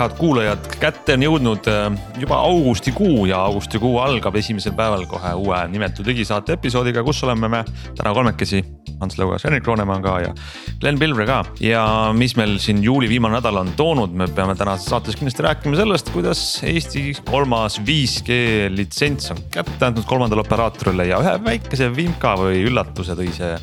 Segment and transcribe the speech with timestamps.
[0.00, 1.88] head kuulajad, kätte on jõudnud äh,
[2.22, 7.64] juba augustikuu ja augustikuu algab esimesel päeval kohe uue nimetu digisaate episoodiga, kus oleme me
[7.98, 8.62] täna kolmekesi.
[9.00, 10.32] Ants Lõugas, Henrik Roonemaa ka ja
[10.80, 11.84] Glen Pilvre ka ja
[12.16, 16.12] mis meil siin juuli viimane nädal on toonud, me peame tänases saates kindlasti rääkima sellest,
[16.12, 22.60] kuidas Eesti kolmas 5G litsents on kätte antud kolmandale operaatorile ja ühe väikese vimka või
[22.68, 23.54] üllatuse tõi see,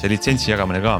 [0.00, 0.98] see litsentsi jagamine ka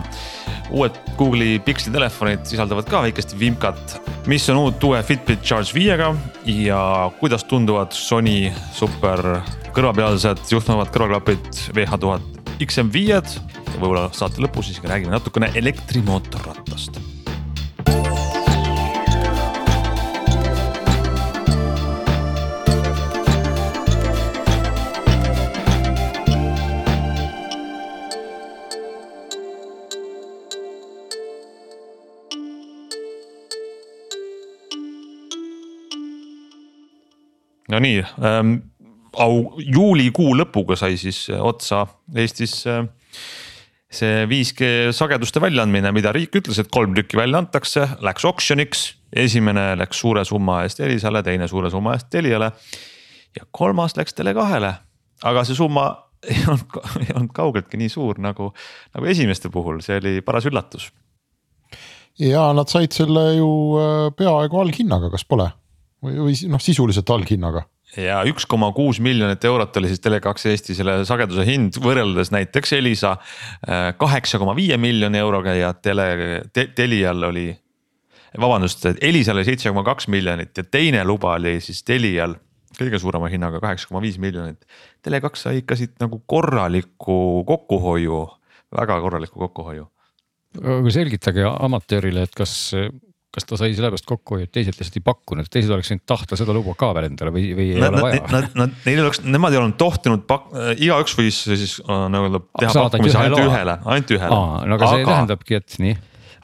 [0.71, 3.97] uued Google'i Pixeli telefonid sisaldavad ka väikest vimkat,
[4.31, 6.13] mis on uut uue Fitbit Charge viiega
[6.47, 6.83] ja
[7.21, 9.41] kuidas tunduvad Sony super
[9.75, 13.41] kõrvapealsed juhtmevad kõrvaklapid VH1000 XM5-d.
[13.71, 17.20] ja võib-olla saate lõpus siis räägime natukene elektrimootorrattast
[37.71, 38.57] Nonii ähm,,
[39.19, 41.85] au-, juulikuu lõpuga sai siis äh, otsa
[42.17, 42.85] Eestis äh,
[43.91, 48.87] see 5G sageduste väljaandmine, mida riik ütles, et kolm tükki välja antakse, läks oksjoniks.
[49.11, 52.53] esimene läks suure summa eest Elisale, teine suure summa eest Teliale
[53.35, 54.73] ja kolmas läks Tele2-le,
[55.27, 55.89] aga see summa
[56.31, 58.53] ei olnud, ei olnud kaugeltki nii suur nagu,
[58.95, 60.91] nagu esimeste puhul, see oli paras üllatus.
[62.19, 65.51] ja nad said selle ju äh, peaaegu alghinnaga, kas pole?
[66.05, 67.65] Või, või noh, sisuliselt alghinnaga
[67.99, 72.77] ja üks koma kuus miljonit eurot oli siis Tele2 Eesti selle sageduse hind võrreldes näiteks
[72.79, 77.49] Elisa äh, kaheksa koma viie miljoni euroga ja tele te,, Telial oli.
[78.39, 82.37] vabandust, Elisal oli seitse koma kaks miljonit ja teine luba oli siis Telial
[82.79, 84.63] kõige suurema hinnaga kaheksa koma viis miljonit.
[85.05, 88.23] Tele2 sai ikka siit nagu korraliku kokkuhoiu,
[88.77, 89.89] väga korraliku kokkuhoiu.
[90.61, 92.55] aga selgitage amatöörile, et kas
[93.31, 96.55] kas ta sai sellepärast kokku, et teised lihtsalt ei pakkunud, teised oleks võinud tahta seda
[96.57, 98.23] luba ka veel endale või, või ei nad, ole vaja?
[98.35, 102.43] Nad, nad, neil oleks, nemad ei olnud tohtinud pak-, äh, igaüks võis siis äh, nagu
[102.59, 104.41] teha pakkumise ainult ühele, ainult ühele.
[104.67, 105.99] no aga see tähendabki, et nii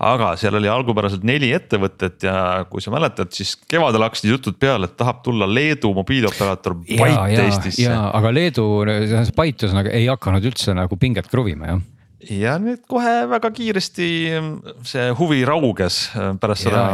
[0.07, 2.37] aga seal oli algupäraselt neli ettevõtet ja
[2.71, 7.89] kui sa mäletad, siis kevadel hakkasid jutud peale, et tahab tulla Leedu mobiilioperaator Byte Eestisse.
[7.91, 11.85] aga Leedu, Byte ühesõnaga ei hakanud üldse nagu pinget kruvima jah
[12.25, 14.09] ja nüüd kohe väga kiiresti
[14.89, 16.85] see huvi rauges äh, pärast seda,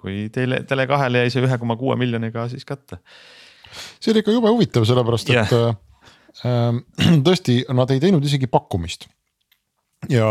[0.00, 3.00] kui teile Tele2-le jäi see ühe koma kuue miljoniga siis kätte.
[4.00, 5.46] see oli ikka jube huvitav, sellepärast yeah.
[5.46, 9.08] et äh, äh, tõesti, nad ei teinud isegi pakkumist.
[10.08, 10.30] ja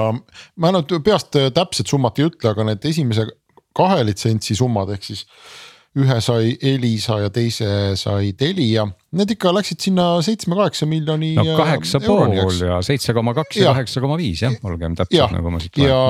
[0.55, 3.27] ma nüüd peast täpset summat ei ütle, aga need esimese
[3.75, 5.27] kahe litsentsi summad ehk siis
[5.97, 8.85] ühe sai Elisa ja teise sai Telia.
[9.17, 11.31] Need ikka läksid sinna seitsme-kaheksa miljoni.
[11.37, 15.53] no kaheksa pool ja seitse koma kaks ja kaheksa koma viis jah, olgem täpsed nagu
[15.53, 15.89] ma siit loen.
[15.89, 16.03] ja,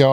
[0.00, 0.08] ja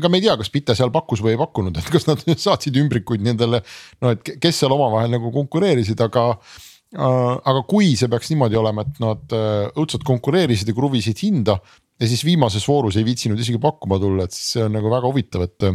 [0.00, 2.76] ega me ei tea, kas Pite seal pakkus või ei pakkunud, et kas nad saatsid
[2.82, 3.62] ümbrikuid nendele,
[4.02, 8.82] no et kes seal omavahel nagu konkureerisid, aga äh, aga kui see peaks niimoodi olema,
[8.88, 11.60] et nad äh, õudselt konkureerisid ja kruvisid hinda
[12.02, 15.06] ja siis viimases voorus ei viitsinud isegi pakkuma tulla, et siis see on nagu väga
[15.06, 15.70] huvitav, et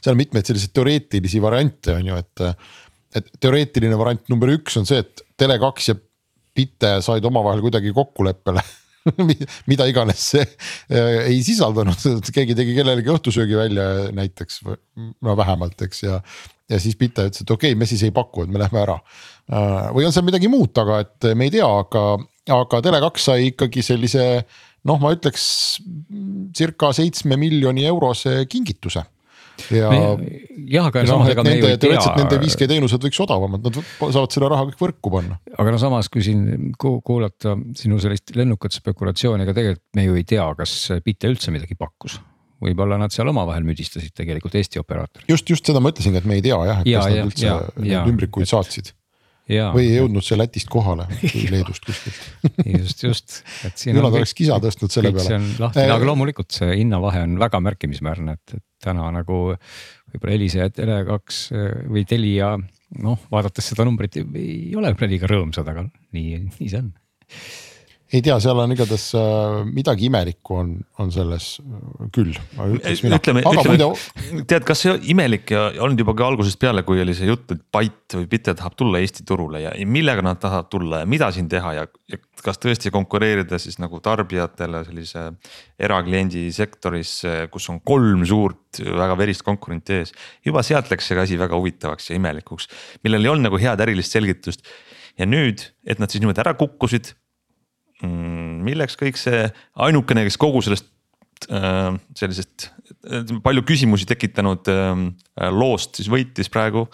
[0.00, 2.46] seal on mitmeid selliseid teoreetilisi variante on ju, et.
[3.20, 5.96] et teoreetiline variant number üks on see, et Tele2 ja
[6.54, 8.62] Pite said omavahel kuidagi kokkuleppele
[9.70, 12.00] mida iganes see äh, ei sisaldanud,
[12.34, 13.86] keegi tegi kellelegi õhtusöögi välja
[14.16, 16.20] näiteks no vähemalt, eks ja.
[16.70, 18.98] ja siis Pite ütles, et okei okay,, me siis ei paku, et me lähme ära.
[19.50, 22.04] Äh, või on seal midagi muud taga, et me ei tea, aga,
[22.60, 24.26] aga Tele2 sai ikkagi sellise
[24.88, 25.46] noh, ma ütleks
[26.56, 29.04] circa seitsme miljoni eurose kingituse
[29.74, 29.90] ja.
[29.90, 32.00] jah, aga no, samas ega me ju ei tea.
[32.18, 35.38] Nende 5G teenused võiks odavamad, nad saavad selle raha kõik võrku panna.
[35.56, 40.26] aga no samas, kui siin kuulata sinu sellist lennukat spekulatsiooni, ega tegelikult me ju ei
[40.28, 42.20] tea, kas Bitte üldse midagi pakkus
[42.60, 45.28] võib-olla nad seal omavahel müdistasid tegelikult Eesti operaatorid.
[45.32, 47.30] just, just seda ma ütlesingi, et me ei tea jah, et ja, kas ja, nad
[47.30, 48.99] üldse neid ümbrikuid saatsid Ja,
[49.74, 53.40] või ei jõudnud see Lätist kohale või Leedust kuskilt just, just.
[53.86, 55.26] ju nad oleks kisa tõstnud selle peale.
[55.26, 60.36] see on lahtine, aga loomulikult see hinnavahe on väga märkimisväärne, et, et täna nagu võib-olla
[60.36, 62.54] Elisa ja Tele2 või Telia,
[63.00, 65.86] noh, vaadates seda numbrit ei ole liiga rõõmsad, aga
[66.16, 66.94] nii, nii see on
[68.10, 70.72] ei tea, seal on igatahes äh, midagi imelikku on,
[71.02, 71.46] on selles
[72.14, 73.90] küll, ütleme, ütleme,
[74.50, 77.62] tead, kas see imelik ja olnud juba ka algusest peale, kui oli see jutt, et
[77.70, 81.48] Byte või Bitte tahab tulla Eesti turule ja millega nad tahavad tulla ja mida siin
[81.50, 85.26] teha ja, ja kas tõesti konkureerida siis nagu tarbijatele sellise
[85.78, 87.20] erakliendi sektoris,
[87.52, 90.14] kus on kolm suurt väga verist konkurenti ees.
[90.46, 92.70] juba sealt läks see asi väga huvitavaks ja imelikuks,
[93.04, 94.66] millel ei olnud nagu head ärilist selgitust.
[95.18, 97.10] Ja nüüd, et nad siis niimoodi ära kukkusid
[98.06, 99.46] milleks kõik see,
[99.84, 100.88] ainukene, kes kogu sellest
[101.52, 102.70] äh, sellisest
[103.44, 104.94] palju küsimusi tekitanud äh,
[105.54, 106.86] loost siis võitis praegu,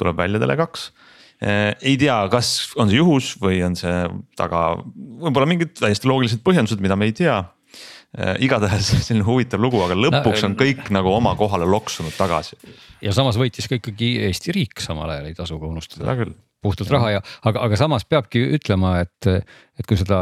[0.00, 1.74] tuleb välja Tele2 äh,.
[1.80, 3.98] ei tea, kas on see juhus või on see
[4.38, 8.34] taga võib-olla mingid täiesti loogilised põhjendused, mida me ei tea äh,.
[8.44, 12.58] igatahes selline huvitav lugu, aga lõpuks on kõik nagu oma kohale loksunud tagasi.
[13.04, 16.04] ja samas võitis ka ikkagi Eesti riik samal ajal, ei tasu ka unustada.
[16.04, 19.28] seda küll puhtalt raha ja, aga, aga samas peabki ütlema, et,
[19.76, 20.20] et kui seda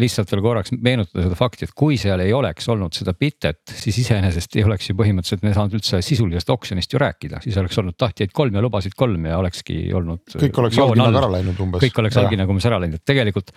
[0.00, 4.02] lihtsalt veel korraks meenutada seda fakti, et kui seal ei oleks olnud seda bitet, siis
[4.04, 7.96] iseenesest ei oleks ju põhimõtteliselt me saanud üldse sisulisest oksjonist ju rääkida, siis oleks olnud
[8.00, 10.26] tahtjaid kolm ja lubasid kolm ja olekski olnud.
[10.34, 11.86] kõik oleks allkinnaga ära läinud umbes.
[11.86, 13.54] kõik oleks allkinnaga umbes ära läinud, et tegelikult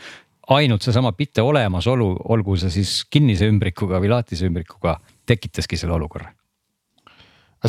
[0.56, 6.30] ainult seesama bite olemasolu, olgu see siis kinnise ümbrikuga või laatise ümbrikuga, tekitaski selle olukorra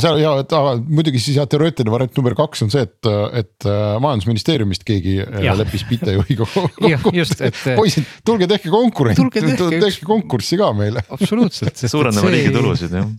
[0.02, 3.08] seal ja, aga, muidugi siis jah, teoreetiline variant number kaks on see, et,
[3.40, 5.56] et äh, majandusministeeriumist keegi äh, ja.
[5.58, 6.93] leppis pitejuhiga kokku.
[7.16, 7.60] Et...
[7.78, 11.04] poisid, tulge tehke konkurent, tehke, tehke konkurssi ka meile.
[11.16, 11.87] absoluutselt.
[11.87, 13.10] suurendame riigi tulusid jah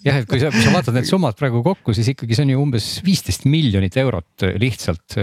[0.00, 2.54] jah, et kui sa, kui sa vaatad need summad praegu kokku, siis ikkagi see on
[2.54, 5.18] ju umbes viisteist miljonit eurot lihtsalt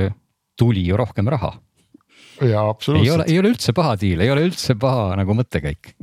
[0.57, 1.55] tuli ju rohkem raha.
[2.45, 3.07] jaa, absoluutselt.
[3.07, 5.95] ei ole, ei ole üldse paha diil, ei ole üldse paha nagu mõttekäik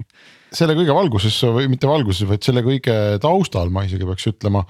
[0.55, 4.65] selle kõige valguses või mitte valguses, vaid selle kõige taustal ma isegi peaks ütlema,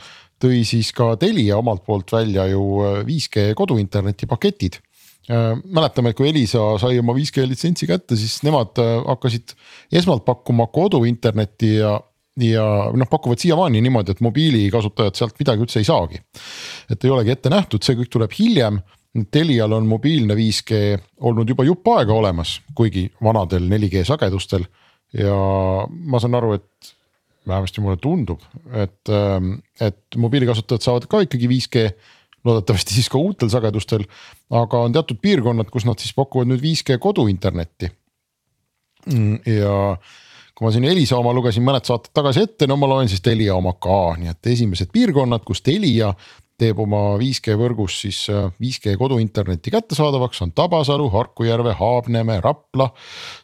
[0.45, 2.63] tõi siis ka Telia omalt poolt välja ju
[3.09, 4.79] 5G äh, koduinterneti paketid
[5.31, 9.55] äh, mäletame, et kui Elisa sai oma 5G litsentsi kätte, siis nemad äh, hakkasid
[10.01, 11.95] esmalt pakkuma koduinternetti ja,
[12.41, 16.21] ja noh, pakuvad siiamaani niimoodi, et mobiilikasutajad sealt midagi üldse ei saagi.
[16.91, 18.83] et ei olegi ette nähtud, see kõik tuleb hiljem.
[19.31, 20.79] Telial on mobiilne 5G
[21.23, 24.65] olnud juba jupp aega olemas, kuigi vanadel 4G sagedustel
[25.15, 25.37] ja
[25.87, 26.95] ma saan aru, et
[27.49, 28.43] vähemasti mulle tundub,
[28.73, 31.89] et, ähm, et mobiilikasutajad saavad ka ikkagi 5G
[32.45, 34.05] loodetavasti siis ka uutel sagedustel.
[34.51, 37.91] aga on teatud piirkonnad, kus nad siis pakuvad nüüd 5G koduinternetti.
[39.13, 39.97] Mm, ja
[40.55, 43.57] kui ma siin Elisa oma lugesin mõned saated tagasi ette, no ma loen siis Telia
[43.57, 46.13] oma ka, nii et esimesed piirkonnad, kus Telia
[46.61, 52.91] teeb oma 5G võrgus siis 5G äh, koduinterneti kättesaadavaks, on Tabasalu, Harkujärve, Haabneme, Rapla,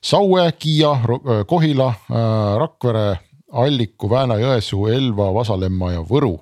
[0.03, 2.23] Saue, Kiia, äh, Kohila, äh,
[2.63, 3.09] Rakvere,
[3.53, 6.37] Alliku, Vääna-Jõesuu, Elva, Vasalemma ja Võru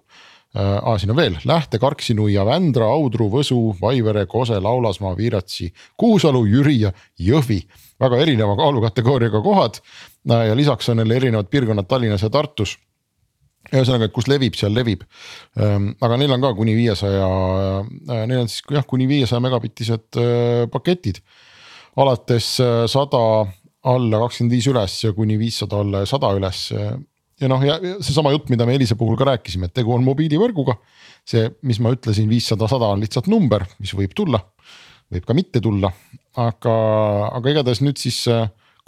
[0.55, 0.97] ah,.
[0.99, 6.93] siin on veel Lähte, Karksi-Nuia, Vändra, Audru, Võsu, Vaivere, Kose, Laulasmaa, Viiratsi, Kuusalu, Jüri ja
[7.21, 7.63] Jõhvi.
[8.01, 9.81] väga erineva kaalukategooriaga kohad
[10.29, 12.77] ja lisaks on neil erinevad piirkonnad Tallinnas ja Tartus
[13.73, 15.05] ühesõnaga, et kus levib, seal levib.
[15.61, 17.29] Ehm, aga neil on ka kuni viiesaja,
[18.09, 21.23] äh, neil on siis jah, kuni viiesaja megabitised äh, paketid.
[21.99, 23.49] alates äh, sada
[23.89, 26.69] alla kakskümmend viis üles ja kuni viissada alla ja sada üles.
[27.41, 30.79] ja noh, ja seesama jutt, mida me Elisa puhul ka rääkisime, et tegu on mobiilivõrguga.
[31.29, 34.41] see, mis ma ütlesin, viissada, sada on lihtsalt number, mis võib tulla,
[35.13, 35.91] võib ka mitte tulla,
[36.41, 36.77] aga,
[37.37, 38.23] aga igatahes nüüd siis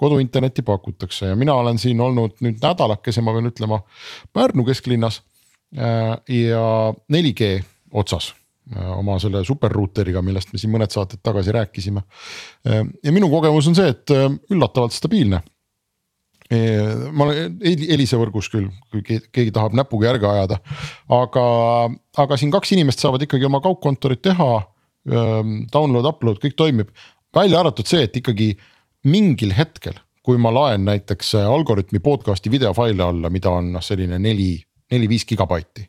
[0.00, 3.82] koduinternetti pakutakse ja mina olen siin olnud nüüd nädalakese, ma pean ütlema,
[4.32, 5.20] Pärnu kesklinnas
[5.76, 6.66] äh, ja
[7.12, 7.58] 4G
[7.92, 8.39] otsas äh,
[8.96, 12.02] oma selle superruuteriga, millest me siin mõned saated tagasi rääkisime.
[12.68, 14.14] Äh, ja minu kogemus on see, et
[14.50, 15.42] üllatavalt stabiilne.
[17.14, 20.56] ma olen Elisa võrgus küll, kui keegi tahab näpuga järge ajada,
[21.14, 21.44] aga,
[22.18, 24.48] aga siin kaks inimest saavad ikkagi oma kaugkontorit teha.
[25.06, 26.90] Download, upload, kõik toimib,
[27.34, 28.50] välja arvatud see, et ikkagi
[29.06, 34.18] mingil hetkel, kui ma laen näiteks äh, Algorütmi podcast'i videofaile alla, mida on noh, selline
[34.20, 34.52] neli,
[34.92, 35.86] neli-viis gigabaiti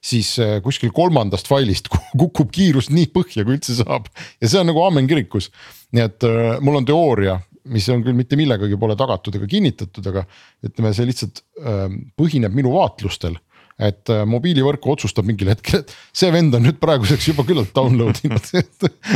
[0.00, 1.90] siis äh, kuskil kolmandast failist
[2.20, 4.08] kukub kiirus nii põhja, kui üldse saab
[4.40, 5.50] ja see on nagu aamen kirikus.
[5.92, 7.38] nii et äh, mul on teooria,
[7.70, 10.24] mis on küll mitte millegagi pole tagatud ega kinnitatud, aga
[10.66, 11.86] ütleme, see lihtsalt äh,
[12.18, 13.36] põhineb minu vaatlustel
[13.80, 18.20] et äh, mobiilivõrk otsustab mingil hetkel, et see vend on nüüd praeguseks juba küllalt download
[18.26, 18.46] inud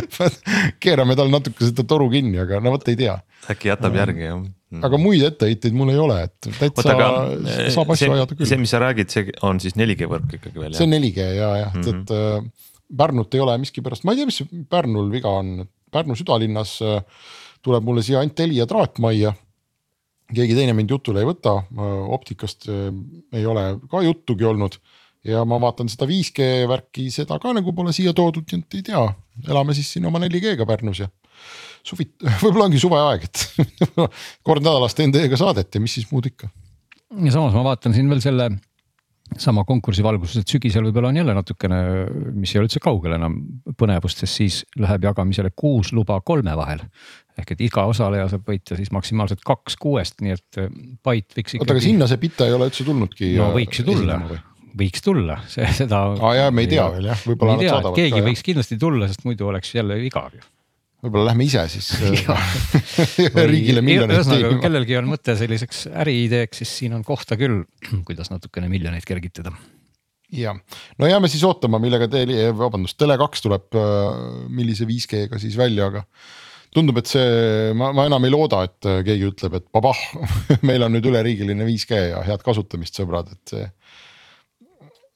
[0.85, 3.17] keerame tal natuke seda toru kinni, aga no vot ei tea.
[3.53, 4.83] äkki jätab järgi jah mm.
[4.89, 7.09] aga muid etteheiteid mul ei ole, et täitsa aga,
[7.75, 8.49] saab asju ajada küll.
[8.51, 10.79] see, mis sa räägid, see on siis 4G võrk ikkagi veel jah?
[10.81, 12.03] see on 4G ja, jah mm, -hmm.
[12.03, 16.77] et äh, Pärnut ei ole miskipärast, ma ei tea, mis Pärnul viga on, Pärnu südalinnas
[16.85, 17.01] äh,
[17.65, 19.33] tuleb mulle siia ainult Telia traatmajja
[20.33, 21.59] keegi teine mind jutule ei võta,
[22.17, 22.89] optikast äh,
[23.37, 24.79] ei ole ka juttugi olnud
[25.25, 28.87] ja ma vaatan seda 5G värki, seda ka nagu pole siia toodud, nii et ei
[28.91, 29.05] tea,
[29.49, 31.09] elame siis siin oma 4G-ga Pärnus ja
[31.85, 32.09] suvi,
[32.43, 33.97] võib-olla ongi suveaeg, et
[34.47, 36.51] kord nädalas teen teiega saadet ja mis siis muud ikka.
[37.15, 38.51] ja samas ma vaatan siin veel selle
[39.41, 41.81] sama konkursi valguses, et sügisel võib-olla on jälle natukene,
[42.37, 43.39] mis ei ole üldse kaugel enam
[43.79, 46.85] põnevust, sest siis läheb jagamisele kuus luba kolme vahel.
[47.39, 50.59] ehk et iga osaleja saab võita siis maksimaalselt kaks kuuest, nii et
[51.03, 51.65] Byte võiks ikkagi.
[51.65, 53.33] oota, aga sinna see Pita ei ole üldse tulnudki?
[53.41, 54.21] no võiks ju tulla
[54.79, 56.05] võiks tulla, see, seda.
[56.15, 57.99] aa jaa, me ei tea veel jah, võib-olla nad saadavad.
[57.99, 60.45] keegi ka, võiks kindlasti tulla, sest muidu oleks jälle igav ju
[61.05, 61.91] võib-olla lähme ise siis
[63.53, 64.61] riigile miljoneid teenima.
[64.63, 67.63] kellelgi on mõte selliseks äriideeks, siis siin on kohta küll,
[68.09, 69.53] kuidas natukene miljoneid kergitada.
[70.35, 70.55] ja,
[70.99, 76.05] no jääme siis ootama, millega Tele, vabandust, Tele2 tuleb, äh, millise 5G-ga siis välja, aga
[76.75, 80.01] tundub, et see, ma, ma enam ei looda, et keegi ütleb, et babah
[80.69, 83.69] meil on nüüd üleriigiline 5G ja head kasutamist, sõbrad, et see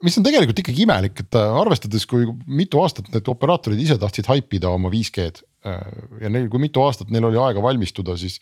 [0.04, 4.28] mis on tegelikult ikkagi imelik, et äh, arvestades, kui mitu aastat need operaatorid ise tahtsid
[4.30, 5.47] haipida oma 5G-d äh,
[6.22, 8.38] ja neil, kui mitu aastat neil oli aega valmistuda, siis.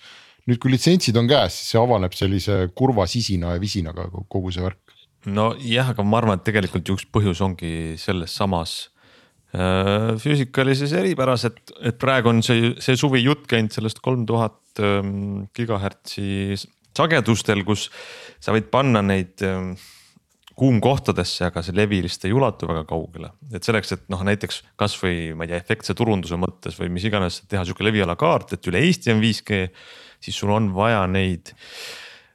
[0.47, 4.63] nüüd, kui litsentsid on käes, siis see avaneb sellise kurva sisina ja visinaga kogu see
[4.65, 4.83] värk.
[5.27, 8.77] nojah, aga ma arvan, et tegelikult üks põhjus ongi selles samas
[9.51, 14.61] äh, füüsikalises eripäras, et, et praegu on see, see suvi jutt käinud sellest kolm tuhat
[14.79, 16.55] ähm, gigahertsi
[16.97, 17.91] sagedustel, kus
[18.41, 19.75] sa võid panna neid ähm,
[20.57, 23.31] kuumkohtadesse, aga see levi lihtsalt ei ulatu väga kaugele.
[23.53, 27.43] et selleks, et noh, näiteks kasvõi ma ei tea, efektse turunduse mõttes või mis iganes
[27.51, 29.61] teha sihuke leviala kaart, et üle Eesti on 5G,
[30.25, 31.53] siis sul on vaja neid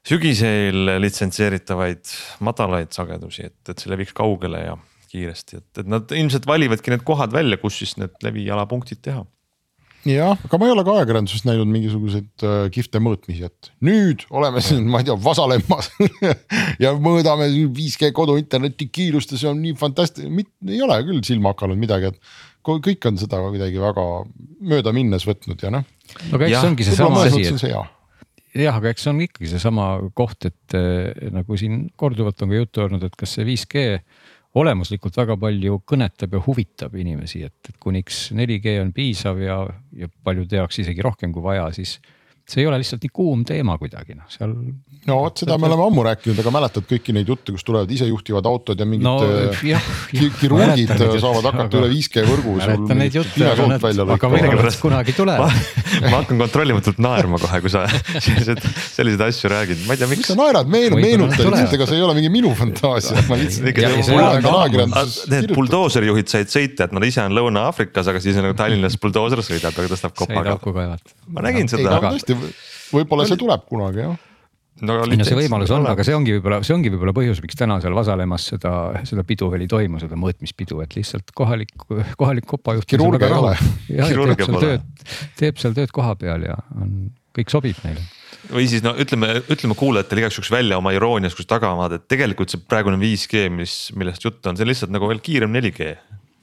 [0.07, 2.13] sügisel litsenseeritavaid
[2.45, 4.77] madalaid sagedusi, et, et see leviks kaugele ja
[5.11, 9.25] kiiresti, et, et nad ilmselt valivadki need kohad välja, kus siis need levialapunktid teha
[10.07, 14.63] jah, aga ma ei ole ka ajakirjanduses näinud mingisuguseid äh, kihvte mõõtmisi, et nüüd oleme
[14.65, 15.91] siin, ma ei tea, Vasalemmas
[16.83, 21.79] ja mõõdame 5G koduinterneti kiirust ja see on nii fantastiline, ei ole küll silma hakanud
[21.81, 22.21] midagi, et
[22.65, 24.05] kõik on seda kuidagi väga
[24.73, 25.87] mööda minnes võtnud ja noh.
[26.29, 29.87] no aga eks see ongi seesama asi, et jah, aga eks see on ikkagi seesama
[30.17, 33.85] koht, et äh, nagu siin korduvalt on ka juttu olnud, et kas see 5G
[34.55, 39.61] olemuslikult väga palju kõnetab ja huvitab inimesi, et, et kuniks 4G on piisav ja,
[39.95, 41.99] ja paljude jaoks isegi rohkem kui vaja, siis
[42.51, 44.53] see ei ole lihtsalt nii kuum teema kuidagi noh, seal.
[45.07, 48.49] no vot, seda me oleme ammu rääkinud, aga mäletad kõiki neid jutte, kus tulevad isejuhtivad
[48.49, 52.57] autod ja mingid no, äh, jah, jah, kirurgid saavad hakata aga, üle 5G võrgu.
[52.61, 57.71] mäletan neid jutte, aga nad, aga millegipärast kunagi tulevad ma hakkan kontrollimatult naerma kohe, kui
[57.73, 57.83] sa
[58.25, 58.61] selliseid,
[58.95, 60.29] selliseid asju räägid, ma ei tea, miks.
[60.31, 63.69] sa naerad, meenu, meenuta lihtsalt, ega see ei ole mingi minu fantaasia, ma lihtsalt.
[65.31, 69.77] Need buldooserijuhid said sõita, et nad ise on Lõuna-Aafrikas, aga siis nagu Tallinnas buldooser sõidab
[69.77, 70.57] ja tõstab kopaga.
[71.31, 71.99] ma nägin seda.
[72.07, 72.37] tõesti
[72.91, 74.19] võib-olla see tuleb kunagi jah.
[74.81, 77.75] No, no see võimalus on, aga see ongi võib-olla, see ongi võib-olla põhjus, miks täna
[77.83, 78.71] seal Vasalemmas seda,
[79.05, 81.75] seda pidu veel ei toimu, seda mõõtmispidu, et lihtsalt kohalik,
[82.17, 82.87] kohalik kopajuht.
[82.89, 83.51] kirurgia ei ole.
[83.91, 84.87] teeb seal tööd,
[85.37, 88.01] teeb seal tööd koha peal ja on, kõik sobib neile.
[88.49, 92.49] Või siis no ütleme, ütleme kuulajatele igaks juhuks välja oma iroonias, kus tagamaad, et tegelikult
[92.49, 95.91] see praegune 5G, mis, millest juttu on, see on lihtsalt nagu veel kiirem 4G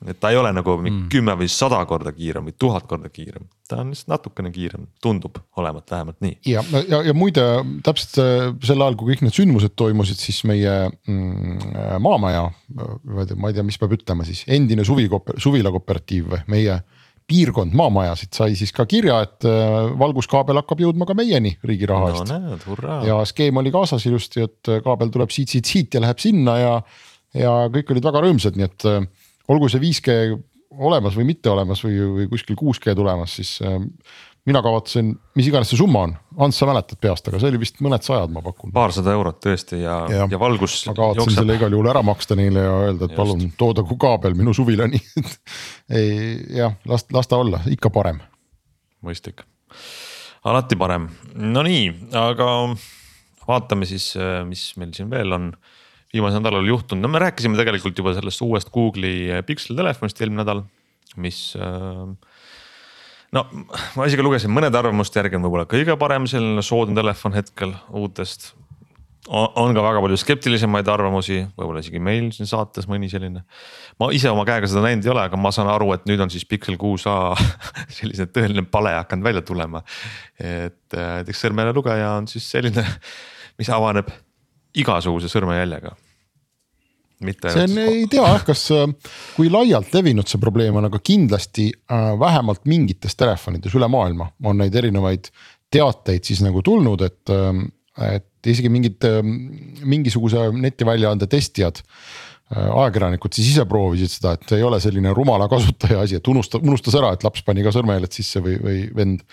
[0.07, 1.07] et ta ei ole nagu mm.
[1.11, 5.41] kümme või sada korda kiirem või tuhat korda kiirem, ta on lihtsalt natukene kiirem, tundub
[5.59, 6.37] olevat vähemalt nii.
[6.47, 7.47] ja, ja, ja muide
[7.87, 12.47] täpselt äh, sel ajal, kui kõik need sündmused toimusid, siis meie mm, maamaja,
[12.79, 15.09] ma ei tea, mis peab ütlema siis, endine suvi,
[15.43, 16.79] suvila kooperatiiv või meie
[17.29, 22.15] piirkond maamajasid sai siis ka kirja, et äh, valguskaabel hakkab jõudma ka meieni riigi raha
[22.15, 23.03] eest no,.
[23.05, 26.75] ja skeem oli kaasas ilusti, et kaabel tuleb siit, siit, siit ja läheb sinna ja,
[27.35, 30.17] ja kõik olid väga rõõmsad, nii et äh, olgu see 5G
[30.79, 33.79] olemas või mitte olemas või, või kuskil 6G tulemas, siis äh,
[34.49, 36.15] mina kavatsen, mis iganes see summa on,
[36.45, 38.73] Ants, sa mäletad peast, aga see oli vist mõned sajad, ma pakun.
[38.75, 40.81] paarsada eurot tõesti ja, ja, ja valgus.
[40.89, 41.41] ma kavatsen jookseb.
[41.41, 43.19] selle igal juhul ära maksta neile ja öelda, et Just.
[43.19, 45.01] palun toodagu kaabel minu suvilani
[45.99, 48.23] ei jah, las, las ta olla, ikka parem.
[49.05, 49.43] mõistlik,
[50.49, 52.53] alati parem, no nii, aga
[53.49, 55.51] vaatame siis, äh, mis meil siin veel on
[56.15, 60.63] viimasel nädalal juhtunud, no me rääkisime tegelikult juba sellest uuest Google'i Pixel telefonist eelmine nädal,
[61.21, 62.07] mis äh,
[63.37, 63.45] no
[63.97, 68.55] ma isegi lugesin mõnede arvamuste järgi on võib-olla kõige parem selline soodne telefon hetkel uutest.
[69.29, 73.45] on ka väga palju skeptilisemaid arvamusi, võib-olla isegi meil siin saates mõni selline.
[74.01, 76.33] ma ise oma käega seda näinud ei ole, aga ma saan aru, et nüüd on
[76.33, 77.37] siis Pixel 6a
[77.99, 79.85] selline tõeline pale hakanud välja tulema.
[80.39, 82.87] et äh, näiteks sõrmelugeja on siis selline,
[83.61, 84.09] mis avaneb
[84.77, 85.95] igasuguse sõrmejäljega.
[87.51, 88.87] see on, ei tea jah, kas, äh,
[89.35, 94.63] kui laialt levinud see probleem on, aga kindlasti äh, vähemalt mingites telefonides üle maailma on
[94.63, 95.33] neid erinevaid
[95.73, 99.03] teateid siis nagu tulnud, et, äh, et isegi mingid
[99.83, 101.83] mingisuguse netiväljaande testijad
[102.49, 106.95] ajakirjanikud siis ise proovisid seda, et ei ole selline rumala kasutaja asi, et unusta, unustas
[106.97, 109.27] ära, et laps pani ka sõrmejäljed sisse või, või vend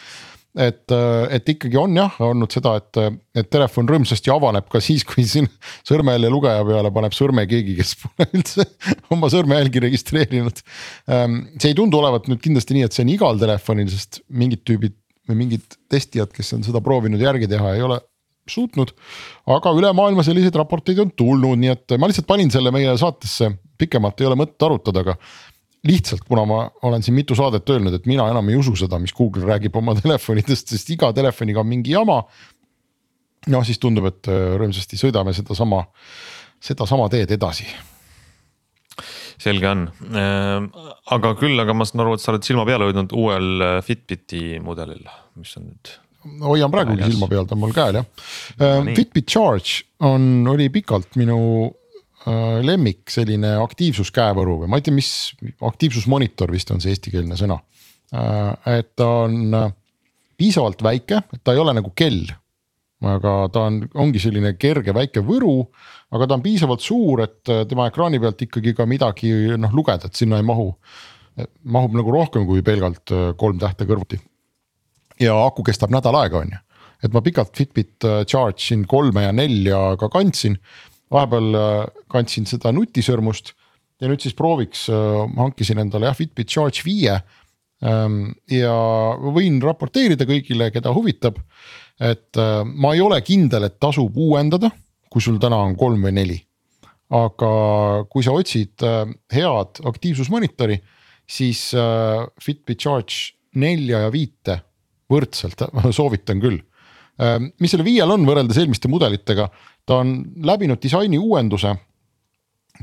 [0.55, 0.93] et,
[1.35, 5.49] et ikkagi on jah olnud seda, et, et telefon rõõmsasti avaneb ka siis, kui siin
[5.87, 8.67] sõrmejälje lugeja peale paneb sõrme keegi, kes pole üldse
[9.15, 10.61] oma sõrmejälgi registreerinud.
[11.11, 14.63] Ehm, see ei tundu olevat nüüd kindlasti nii, et see on igal telefonil, sest mingid
[14.67, 14.97] tüübid
[15.29, 17.99] või mingid testijad, kes on seda proovinud järgi teha, ei ole
[18.49, 18.91] suutnud.
[19.49, 23.49] aga üle maailma selliseid raporteid on tulnud, nii et ma lihtsalt panin selle meie saatesse,
[23.79, 25.17] pikemalt ei ole mõtet arutada, aga
[25.85, 29.13] lihtsalt, kuna ma olen siin mitu saadet öelnud, et mina enam ei usu seda, mis
[29.15, 32.23] Google räägib oma telefonidest, sest iga telefoniga on mingi jama.
[33.45, 35.83] noh, siis tundub, et äh, rõõmsasti sõidame sedasama,
[36.63, 37.67] sedasama teed edasi.
[39.37, 43.13] selge on, äh, aga küll, aga ma saan aru, et sa oled silma peal hoidnud
[43.13, 45.05] uuel äh, Fitbiti mudelil,
[45.37, 45.93] mis on nüüd
[46.41, 48.05] hoian praegugi silma peal, ta on mul käel jah
[48.57, 48.93] no,.
[48.97, 51.37] Fitbit Charge on, oli pikalt minu
[52.25, 55.09] lemmik selline aktiivsuskäevõru või ma ei tea, mis
[55.61, 57.59] aktiivsusmonitor vist on see eestikeelne sõna.
[58.13, 59.69] Äh, et ta on äh,
[60.37, 62.25] piisavalt väike, et ta ei ole nagu kell.
[63.05, 65.67] aga ta on, ongi selline kerge väike võru,
[66.15, 69.29] aga ta on piisavalt suur, et tema ekraani pealt ikkagi ka midagi
[69.59, 70.71] noh lugeda, et sinna ei mahu.
[71.63, 74.17] mahub nagu rohkem kui pelgalt kolm tähte kõrvuti.
[75.19, 76.59] ja aku kestab nädal aega, on ju,
[77.03, 80.57] et ma pikalt Fitbit Charge siin kolme ja nelja ka kandsin
[81.13, 83.53] vahepeal äh, kandsin seda nutisõrmust
[84.01, 87.19] ja nüüd siis prooviks, äh, hankisin endale jah Fitbit Charge viie.
[87.85, 88.73] Ähm, ja
[89.35, 91.41] võin raporteerida kõigile, keda huvitab,
[91.99, 94.71] et äh, ma ei ole kindel, et tasub uuendada,
[95.11, 96.41] kui sul täna on kolm või neli.
[97.15, 97.49] aga
[98.09, 98.81] kui sa otsid
[99.31, 100.79] head aktiivsusmonitori,
[101.29, 101.59] siis
[102.41, 104.55] Fitbit Charge nelja ja viite
[105.13, 105.61] võrdselt
[105.99, 106.57] soovitan küll
[107.61, 109.47] mis selle viiel on võrreldes eelmiste mudelitega,
[109.85, 111.75] ta on läbinud disaini uuenduse.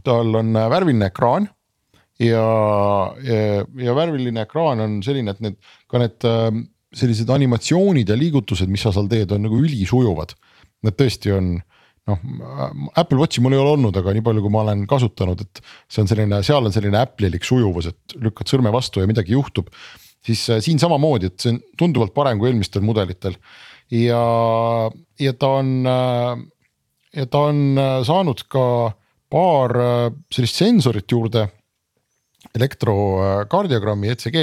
[0.04, 1.48] tal on värviline ekraan
[2.20, 2.44] ja,
[3.24, 5.58] ja, ja värviline ekraan on selline, et need
[5.90, 6.62] ka need ähm,
[6.96, 10.34] sellised animatsioonid ja liigutused, mis sa seal teed, on nagu ülisujuvad.
[10.84, 11.50] Need tõesti on
[12.10, 12.22] noh,
[12.98, 16.04] Apple Watchi mul ei ole olnud, aga nii palju, kui ma olen kasutanud, et see
[16.04, 19.70] on selline, seal on selline Apple'ilik sujuvus, et lükkad sõrme vastu ja midagi juhtub.
[20.22, 23.34] siis äh, siin samamoodi, et see on tunduvalt parem kui eelmistel mudelitel
[23.90, 24.22] ja,
[25.18, 26.44] ja ta on äh,
[27.16, 28.66] ja ta on äh, saanud ka
[29.32, 31.48] paar äh, sellist sensorit juurde.
[32.54, 34.36] elektrokardiogrammi ECG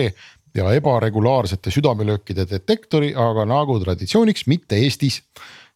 [0.55, 5.21] ja ebaregulaarsete südamelöökide detektori, aga nagu traditsiooniks mitte Eestis.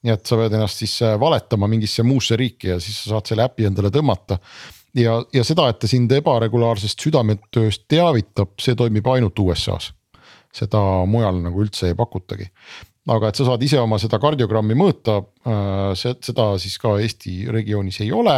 [0.04, 3.28] nii et sa pead ennast siis äh, valetama mingisse muusse riiki ja siis sa saad
[3.30, 4.38] selle äpi endale tõmmata.
[4.96, 9.91] ja, ja seda, et ta sind ebaregulaarsest südametööst teavitab, see toimib ainult USA-s.
[10.54, 12.50] seda mujal nagu üldse ei pakutagi
[13.12, 18.00] aga et sa saad ise oma seda kardiogrammi mõõta, äh, seda siis ka Eesti regioonis
[18.06, 18.38] ei ole.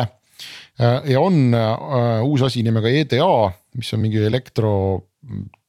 [0.81, 3.29] Äh, ja on äh, uus asi nimega EDA,
[3.77, 4.73] mis on mingi elektro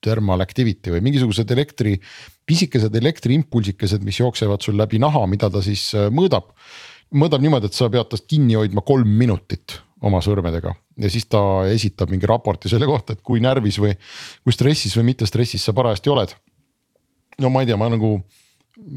[0.04, 1.96] thermal activity või mingisugused elektri,
[2.46, 6.52] pisikesed elektriimpulsikesed, mis jooksevad sul läbi naha, mida ta siis mõõdab.
[7.16, 11.40] mõõdab niimoodi, et sa pead tast kinni hoidma kolm minutit oma sõrmedega ja siis ta
[11.72, 13.94] esitab mingi raporti selle kohta, et kui närvis või
[14.44, 16.34] kui stressis või mitte stressis sa parajasti oled.
[17.40, 18.20] no ma ei tea, ma nagu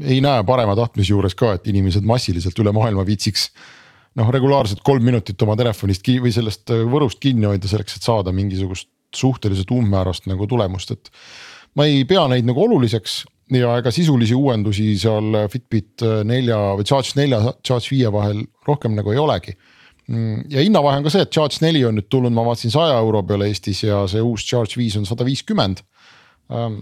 [0.04, 3.48] ei näe parema tahtmise juures ka, et inimesed massiliselt üle maailma viitsiks
[4.18, 8.34] noh, regulaarselt kolm minutit oma telefonist või sellest äh, võrust kinni hoida selleks, et saada
[8.34, 11.10] mingisugust suhteliselt umbmäärast nagu tulemust, et.
[11.74, 16.86] ma ei pea neid nagu oluliseks ja ega sisulisi uuendusi seal Fitbit äh, nelja või
[16.86, 19.56] Charge nelja, Charge viie vahel rohkem nagu ei olegi.
[20.10, 22.98] Mm, ja hinnavahe on ka see, et Charge neli on nüüd tulnud, ma vaatasin saja
[22.98, 25.82] euro peale Eestis ja see uus Charge viis on sada viiskümmend
[26.50, 26.80] ähm,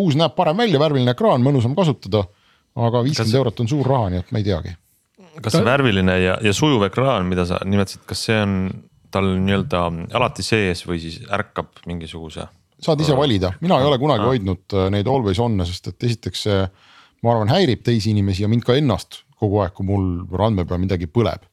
[0.00, 2.24] uus näeb parem välja, värviline ekraan, mõnusam kasutada.
[2.72, 4.76] aga viiskümmend eurot on suur raha, nii et ma ei teagi.
[5.42, 8.56] kas see värviline ja, ja sujuv ekraan, mida sa nimetasid, kas see on
[9.12, 9.84] tal nii-öelda
[10.16, 12.48] alati sees või siis ärkab mingisuguse?
[12.82, 16.40] saad ise valida, mina ei ole kunagi hoidnud äh, neid always on'e, sest et esiteks
[16.48, 16.64] see,
[17.22, 20.80] ma arvan, häirib teisi inimesi ja mind ka ennast kogu aeg, kui mul randme peal
[20.82, 21.44] midagi põleb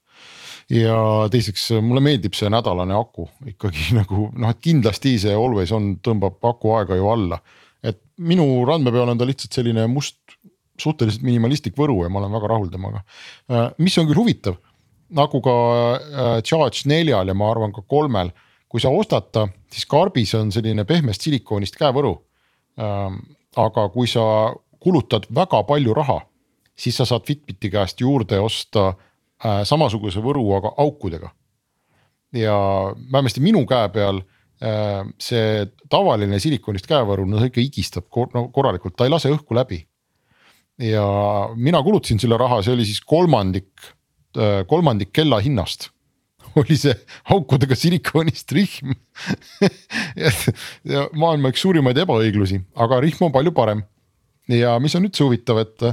[0.70, 0.96] ja
[1.34, 6.42] teiseks mulle meeldib see nädalane aku ikkagi nagu noh, et kindlasti see always on tõmbab
[6.52, 7.42] aku aega ju alla
[7.84, 10.18] et minu randme peal on ta lihtsalt selline must,
[10.80, 13.04] suhteliselt minimalistlik võru ja ma olen väga rahul temaga.
[13.52, 14.60] Äh, mis on küll huvitav,
[15.16, 15.56] nagu ka
[15.96, 18.32] äh, Charge neljal ja ma arvan ka kolmel,
[18.70, 22.14] kui sa ostad ta, siis karbis on selline pehmest silikoonist käevõru.
[22.80, 23.22] Ähm,
[23.60, 24.24] aga kui sa
[24.80, 26.20] kulutad väga palju raha,
[26.80, 31.34] siis sa saad Fitbiti käest juurde osta äh, samasuguse võru, aga aukudega.
[32.34, 32.56] ja
[33.12, 34.22] vähemasti minu käe peal
[34.60, 39.56] see tavaline silikoonist käevõru, no see ikka higistab kor no, korralikult, ta ei lase õhku
[39.56, 39.86] läbi.
[40.84, 41.06] ja
[41.56, 43.72] mina kulutasin selle raha, see oli siis kolmandik,
[44.68, 45.90] kolmandik kella hinnast
[46.60, 46.96] oli see
[47.34, 48.94] aukudega silikoonist rihm
[51.22, 53.84] maailma üks suurimaid ebaõiglusi, aga rihm on palju parem.
[54.50, 55.88] ja mis on üldse huvitav, et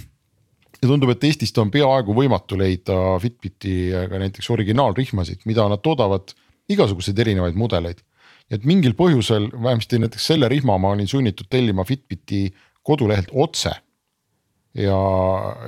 [0.90, 6.34] tundub, et Eestist on peaaegu võimatu leida Fitbiti ka näiteks originaalrihmasid, mida nad toodavad
[6.70, 8.00] igasuguseid erinevaid mudeleid.
[8.50, 12.48] et mingil põhjusel, vähemasti näiteks selle rihma ma olin sunnitud tellima Fitbiti
[12.82, 13.70] kodulehelt otse
[14.74, 14.98] ja,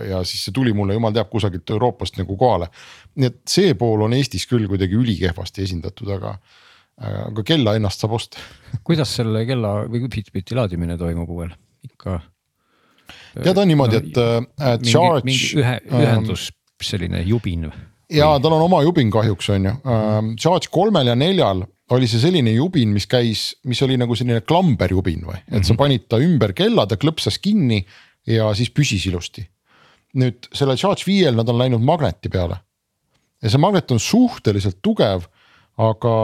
[0.08, 2.68] ja siis see tuli mulle jumal teab kusagilt Euroopast nagu kohale.
[3.18, 6.36] nii et see pool on Eestis küll kuidagi ülikehvasti esindatud, aga,
[7.26, 8.42] aga kella ennast saab osta.
[8.86, 11.54] kuidas selle kella või Fitbiti laadimine toimub uuel,
[11.86, 12.20] ikka?
[13.42, 15.38] tead on niimoodi, et äh, charge.
[15.58, 17.70] ühe, ähm, ühendus ähm, selline jubin.
[18.12, 22.22] Ja tal on oma jubin kahjuks on ju ähm,, charge kolmel ja neljal oli see
[22.22, 25.80] selline jubin, mis käis, mis oli nagu selline klamberjubin või, et sa mhm.
[25.80, 27.82] panid ta ümber kella, ta klõpsas kinni
[28.28, 29.44] ja siis püsis ilusti.
[30.12, 32.60] nüüd selle Charge viiel nad on läinud magneti peale.
[33.42, 35.26] ja see magnet on suhteliselt tugev,
[35.80, 36.14] aga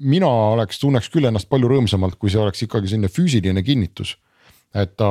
[0.00, 4.16] mina oleks, tunneks küll ennast palju rõõmsamalt, kui see oleks ikkagi selline füüsiline kinnitus.
[4.74, 5.08] et ta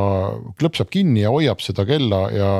[0.58, 2.52] klõpsab kinni ja hoiab seda kella ja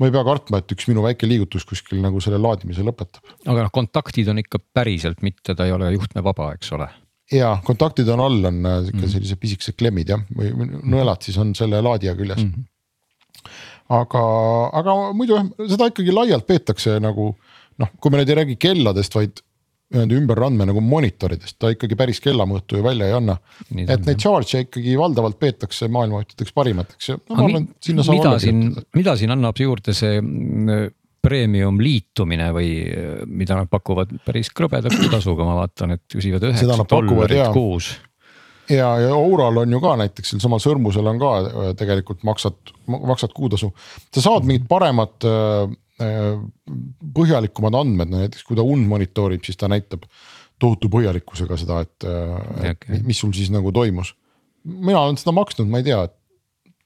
[0.00, 3.22] ma ei pea kartma, et üks minu väike liigutus kuskil nagu selle laadimise lõpetab.
[3.46, 6.88] aga noh, kontaktid on ikka päriselt, mitte ta ei ole juhtmevaba, eks ole
[7.30, 9.12] ja kontaktid on all, on äh, sihuke mm -hmm.
[9.12, 10.50] sellised pisikesed klemmid jah, või
[10.82, 12.50] nõelad siis on selle laadija küljes mm.
[12.50, 12.68] -hmm
[13.90, 14.22] aga,
[14.80, 17.32] aga muidu jah, seda ikkagi laialt peetakse nagu
[17.80, 19.42] noh, kui me nüüd ei räägi kelladest, vaid
[19.90, 23.36] nii-öelda ümberandme nagu monitoridest, ta ikkagi päris kellamõõtu ju välja ei anna.
[23.80, 28.06] et neid charge'e ikkagi valdavalt peetakse maailma ühtedeks parimateks ja no, ma arvan, et sinna
[28.06, 28.62] saab mida siin,
[28.96, 32.70] mida siin annab juurde see mm, premium liitumine või
[33.28, 37.90] mida nad pakuvad päris krõbeda kuutasuga, ma vaatan, et küsivad üheksa dollarit kuus
[38.70, 43.34] ja, ja Oural on ju ka näiteks sealsamal sõrmusel on ka äh, tegelikult maksad, maksad
[43.36, 43.72] kuutasu.
[44.14, 45.34] sa saad mingid paremad äh,
[45.66, 50.06] äh, põhjalikumad andmed, no näiteks kui ta und monitoorib, siis ta näitab
[50.60, 53.00] tohutu põhjalikkusega seda, et okay.
[53.06, 54.14] mis sul siis nagu toimus.
[54.64, 56.02] mina olen seda maksnud, ma ei tea,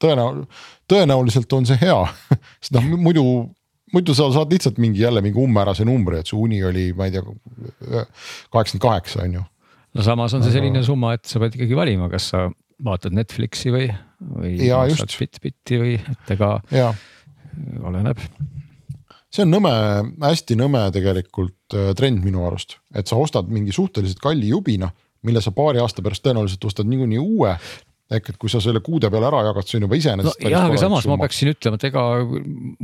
[0.03, 2.01] tõenäoliselt, tõenäoliselt on see hea
[2.63, 3.25] sest noh muidu
[3.95, 7.15] muidu sa saad lihtsalt mingi jälle mingi umbmäärase numbri, et su uni oli, ma ei
[7.15, 7.23] tea,
[8.51, 9.45] kaheksakümmend kaheksa on ju
[9.95, 12.49] no samas on see selline summa, et sa pead ikkagi valima, kas sa
[12.85, 16.57] vaatad Netflixi või, või maksad Fitbiti või, et ega
[17.87, 18.23] oleneb.
[19.35, 19.73] See on nõme,
[20.23, 24.91] hästi nõme tegelikult äh, trend minu arust, et sa ostad mingi suhteliselt kalli jubina,
[25.25, 27.57] mille sa paari aasta pärast tõenäoliselt ostad niikuinii uue
[28.15, 30.51] ehk et kui sa selle kuude peale ära jagad, see on juba iseenesest no,.
[30.53, 31.17] jah, aga samas summa.
[31.17, 32.03] ma peaksin ütlema, et ega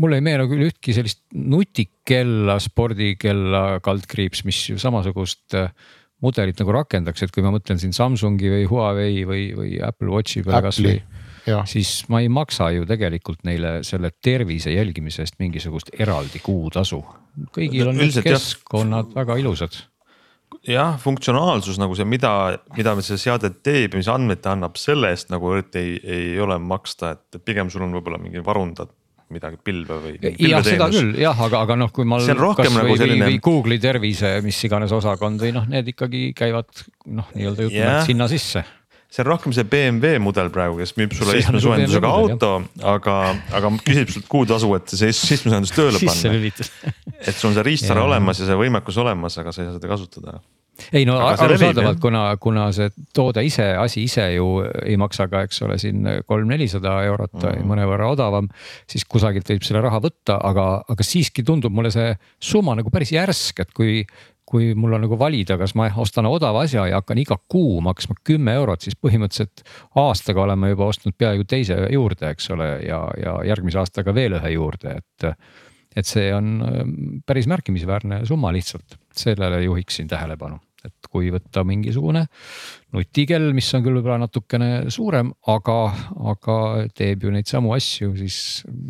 [0.01, 5.69] mulle ei meenu küll ühtki sellist nutikella, spordikella kaldkriips, mis ju samasugust äh,
[6.25, 10.45] mudelit nagu rakendaks, et kui ma mõtlen siin Samsungi või Huawei või, või Apple Watchi
[10.47, 10.99] peale kasvõi.
[11.69, 17.03] Siis ma ei maksa ju tegelikult neile selle tervise jälgimise eest mingisugust eraldi kuutasu.
[17.55, 19.17] kõigil on need keskkonnad jah.
[19.23, 19.81] väga ilusad
[20.67, 22.33] jah, funktsionaalsus nagu see, mida,
[22.77, 26.59] mida see seade teeb mis andmeid ta annab, selle eest nagu eriti ei, ei ole
[26.59, 28.93] maksta, et pigem sul on võib-olla mingi varundad
[29.31, 30.17] midagi pilve või.
[30.43, 32.19] jah, seda küll jah, aga, aga noh, kui ma.
[32.23, 33.29] see on rohkem nagu selline.
[33.29, 38.27] või Google'i tervise, mis iganes osakond või noh, need ikkagi käivad noh, nii-öelda jutumärk sinna
[38.31, 38.65] sisse
[39.11, 42.53] see on rohkem see BMW mudel praegu, kes müüb sulle seitsmesoojendusega auto,
[42.93, 43.17] aga,
[43.59, 46.63] aga küsib sult kuutasu, et see seitsmesoojendus tööle panna.
[47.19, 49.93] et sul on see riistvara olemas ja see võimekus olemas, aga sa ei saa seda
[49.93, 50.41] kasutada
[50.93, 54.47] ei no arusaadavalt, kuna, kuna see toode ise, asi ise ju
[54.85, 57.71] ei maksa ka, eks ole, siin kolm-nelisada eurot mm -hmm.
[57.73, 58.49] mõnevõrra odavam.
[58.89, 63.13] siis kusagilt võib selle raha võtta, aga, aga siiski tundub mulle see summa nagu päris
[63.13, 64.05] järsk, et kui
[64.51, 68.17] kui mul on nagu valida, kas ma ostan odava asja ja hakkan iga kuu maksma
[68.27, 69.63] kümme eurot, siis põhimõtteliselt
[70.01, 74.39] aastaga olen ma juba ostnud peaaegu teise juurde, eks ole, ja, ja järgmise aastaga veel
[74.41, 75.31] ühe juurde, et.
[75.97, 76.61] et see on
[77.27, 82.25] päris märkimisväärne summa lihtsalt, sellele juhiksin tähelepanu et kui võtta mingisugune
[82.95, 85.77] nutikell, mis on küll võib-olla natukene suurem, aga,
[86.33, 86.57] aga
[86.97, 88.39] teeb ju neid samu asju, siis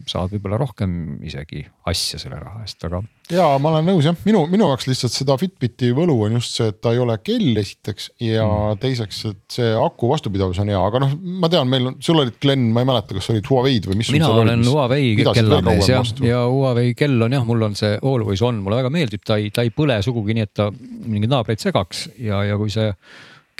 [0.09, 3.03] saad võib-olla rohkem isegi asja selle raha eest, aga.
[3.35, 6.71] ja ma olen nõus jah, minu, minu jaoks lihtsalt seda Fitbiti võlu on just see,
[6.73, 8.81] et ta ei ole kell esiteks ja mm.
[8.83, 12.39] teiseks, et see aku vastupidavus on hea, aga noh, ma tean, meil on, sul olid
[12.41, 14.13] Glen, ma ei mäleta, kas olid Huawei'd või mis.
[14.17, 18.63] mina olen Huawei kellamees jah, ja Huawei kell on jah, mul on see Always on,
[18.65, 22.07] mulle väga meeldib, ta ei, ta ei põle sugugi nii, et ta mingeid naabreid segaks
[22.17, 22.89] ja, ja kui see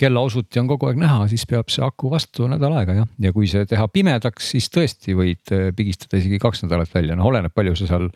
[0.01, 3.49] kellaosuti on kogu aeg näha, siis peab see aku vastu nädal aega jah, ja kui
[3.51, 7.75] see teha pimedaks, siis tõesti võid eh, pigistada isegi kaks nädalat välja, noh oleneb, palju
[7.79, 8.09] sa seal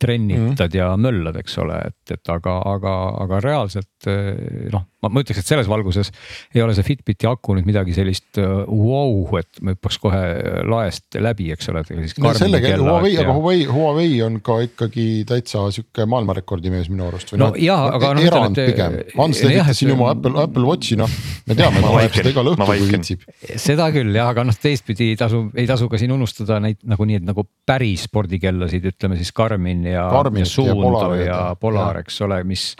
[0.00, 0.76] trennitad mm -hmm.
[0.76, 5.40] ja möllad, eks ole, et, et aga, aga, aga reaalselt eh, noh, ma, ma ütleks,
[5.40, 6.10] et selles valguses
[6.54, 10.20] ei ole see Fitbiti aku nüüd midagi sellist uh, wow, et me hüppaks kohe
[10.68, 11.84] laest läbi, eks ole.
[12.20, 17.08] no sellega Huawei ja..., aga Huawei, Huawei on ka ikkagi täitsa sihuke maailmarekordi mees minu
[17.08, 17.32] arust.
[17.36, 18.26] no, no jaa, aga noh.
[18.30, 22.34] erand pigem, Hans lehvitas siin oma Apple, Apple Watchi, noh, me teame, ta loeb seda
[22.34, 23.24] igal õhtul, kui viitsib.
[23.66, 27.08] seda küll jah, aga noh, teistpidi ei tasu, ei tasu ka siin unustada neid nagu
[27.08, 32.20] nii, et nagu päris spordikellasid, ütleme siis Garmin ja, ja Suundo ja, ja Polar, eks
[32.26, 32.72] ole, mis,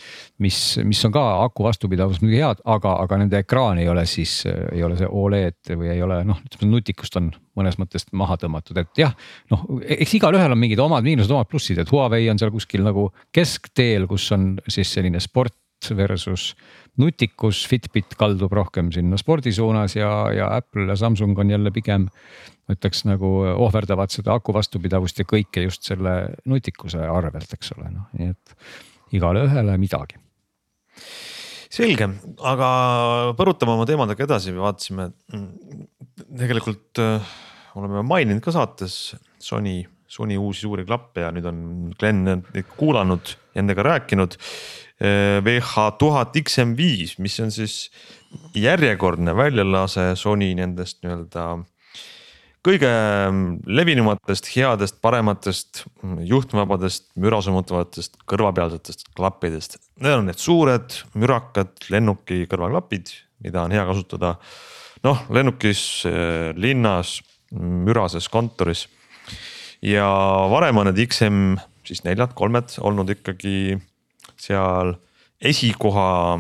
[0.43, 1.69] mis, mis on ka aku
[2.11, 5.91] vastupidavus muidugi head, aga, aga nende ekraan ei ole siis, ei ole see Oled või
[5.95, 9.15] ei ole noh, ütleme nutikust on mõnes mõttes maha tõmmatud, et jah.
[9.51, 13.11] noh, eks igalühel on mingid omad miinused, omad plussid, et Huawei on seal kuskil nagu
[13.33, 15.57] keskteel, kus on siis selline sport
[15.97, 16.53] versus
[17.01, 22.09] nutikus, Fitbit kaldub rohkem sinna spordi suunas ja, ja Apple ja Samsung on jälle pigem.
[22.69, 23.27] ma ütleks nagu
[23.65, 29.17] ohverdavad seda aku vastupidavust ja kõike just selle nutikuse arvelt, eks ole, noh, nii et
[29.17, 30.21] igale ühele midagi
[31.71, 32.09] selge,
[32.47, 32.69] aga
[33.39, 35.11] põrutame oma teemadega edasi, vaatasime
[36.41, 37.33] tegelikult äh,
[37.79, 39.81] oleme maininud ka saates Sony,
[40.11, 41.61] Sony uusi suuri klappe ja nüüd on
[41.99, 44.37] Glen neid kuulanud ja nendega rääkinud.
[45.01, 47.77] VH1000 XM5, mis on siis
[48.53, 51.47] järjekordne väljalase Sony nendest nii-öelda
[52.67, 52.91] kõige
[53.67, 55.85] levinumatest, headest, parematest,
[56.29, 59.79] juhtmevabadest, müra summutavatest kõrvapealsetest klappidest.
[60.01, 64.35] Need on need suured, mürakad lennuki kõrvaklapid, mida on hea kasutada
[65.07, 66.05] noh, lennukis,
[66.61, 67.19] linnas,
[67.57, 68.87] mürases kontoris.
[69.83, 70.07] ja
[70.53, 73.79] varem on need XM siis neljad, kolmed olnud ikkagi
[74.41, 74.95] seal
[75.41, 76.39] esikoha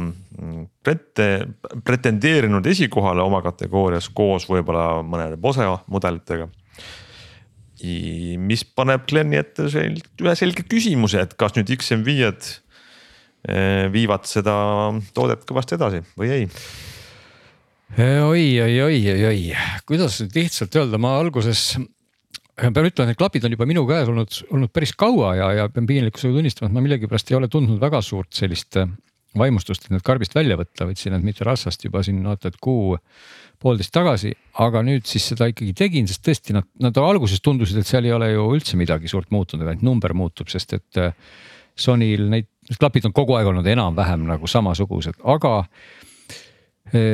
[0.84, 1.48] prete-,
[1.84, 6.48] pretendeerinud esikohale oma kategoorias koos võib-olla mõnede Bose mudelitega.
[8.38, 12.50] mis paneb Glenni ette ühe selge küsimuse, et kas nüüd XM5-d
[13.48, 14.54] eh, viivad seda
[15.14, 16.48] toodet kõvasti edasi või ei
[17.98, 19.40] oi, oi, oi, oi, oi,
[19.88, 21.72] kuidas nüüd lihtsalt öelda, ma alguses
[22.60, 25.86] pean ütlema, need klapid on juba minu käes olnud, olnud päris kaua ja, ja pean
[25.88, 28.90] piinlikkusega tunnistama, et ma millegipärast ei ole tundnud väga suurt sellist äh,
[29.38, 32.96] vaimustust, et need karbist välja võtta, võtsin need mitte rassast juba siin vaata et kuu
[33.60, 34.32] poolteist tagasi,
[34.64, 38.14] aga nüüd siis seda ikkagi tegin, sest tõesti nad, nad alguses tundusid, et seal ei
[38.16, 41.14] ole ju üldse midagi suurt muutunud, ainult number muutub, sest et äh,
[41.80, 45.62] Sonyl neid, need klapid on kogu aeg olnud enam-vähem nagu samasugused, aga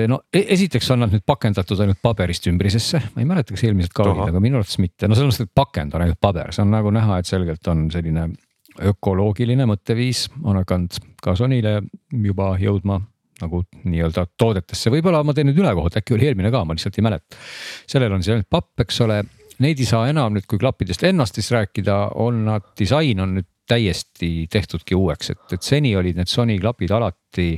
[0.09, 3.95] no e-, esiteks on nad nüüd pakendatud ainult paberist ümbrisesse, ma ei mäleta, kas eelmised
[3.97, 6.65] ka olid, aga minu arvates mitte, no selles mõttes, et pakend on ainult paber, see
[6.65, 8.31] on nagu näha, et selgelt on selline
[8.77, 10.27] ökoloogiline mõtteviis.
[10.45, 11.79] On hakanud ka Sonyle
[12.13, 13.01] juba jõudma
[13.41, 17.05] nagu nii-öelda toodetesse, võib-olla ma teen nüüd ülekohut, äkki oli eelmine ka, ma lihtsalt ei
[17.05, 17.37] mäleta.
[17.85, 19.19] sellel on siis ainult papp, eks ole,
[19.61, 23.51] neid ei saa enam nüüd, kui klappidest ennast siis rääkida, on nad, disain on nüüd
[23.69, 27.57] täiesti tehtudki uueks, et, et seni olid need Sony klapid alati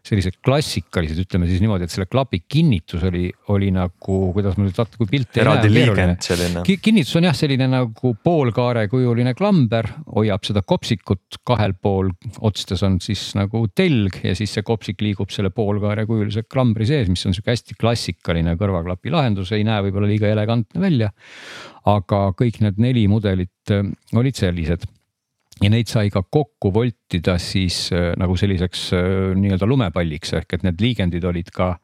[0.00, 4.76] sellised klassikalised, ütleme siis niimoodi, et selle klapi kinnitus oli, oli nagu, kuidas ma nüüd
[4.78, 5.44] vaatan, kui pilt ei
[6.54, 6.78] näe.
[6.86, 12.08] kinnitus on jah, selline nagu poolkaarekujuline klamber, hoiab seda kopsikut kahel pool
[12.48, 17.26] otstes on siis nagu telg ja siis see kopsik liigub selle poolkaarekujulise klambri sees, mis
[17.28, 21.12] on sihuke hästi klassikaline kõrvaklapi lahendus, ei näe võib-olla liiga elegantne välja.
[21.90, 23.84] aga kõik need neli mudelit äh,
[24.16, 24.88] olid sellised
[25.60, 30.34] ja neid sai ka kokku voltida siis äh, nagu selliseks äh, nii-öelda lumepalliks.
[30.38, 31.74] Ehk et need liigendid olid ka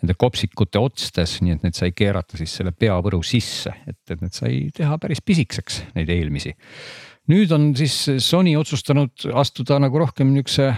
[0.00, 4.34] nende kopsikute otstes, nii et need sai keerata siis selle peavõru sisse, et, et need
[4.34, 6.54] sai teha päris pisikeseks, neid eelmisi.
[7.30, 10.72] nüüd on siis Sony otsustanud astuda nagu rohkem niukse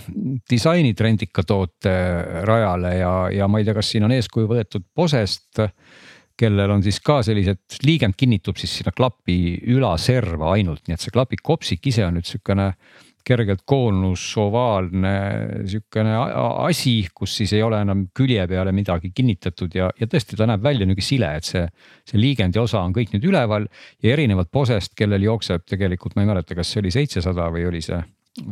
[0.51, 1.95] disainitrendika toote
[2.45, 5.63] rajale ja, ja ma ei tea, kas siin on eeskuju võetud Bosest
[6.43, 9.39] kellel on siis ka sellised, liigend kinnitub siis sinna klapi
[9.71, 12.73] ülaserva ainult, nii et see klapi kopsik ise on nüüd sihukene
[13.23, 15.13] kergelt koonus, ovaalne
[15.71, 16.17] sihukene
[16.67, 20.65] asi, kus siis ei ole enam külje peale midagi kinnitatud ja, ja tõesti, ta näeb
[20.65, 21.63] välja nihuke sile, et see,
[22.09, 23.69] see liigendi osa on kõik nüüd üleval
[24.03, 27.85] ja erinevalt Bosest, kellel jookseb tegelikult, ma ei mäleta, kas see oli seitsesada või oli
[27.85, 28.03] see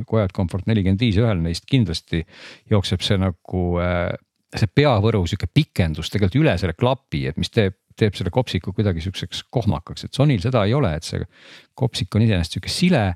[0.06, 2.22] Quiet Comfort nelikümmend viis, ühel neist kindlasti
[2.70, 4.10] jookseb see nagu äh,
[4.56, 9.04] see peavõru sihuke pikendus tegelikult üle selle klapi, et mis teeb, teeb selle kopsiku kuidagi
[9.04, 11.24] sihukeseks kohmakaks, et Sonil seda ei ole, et see
[11.78, 13.08] kopsik on iseenesest sihuke sile.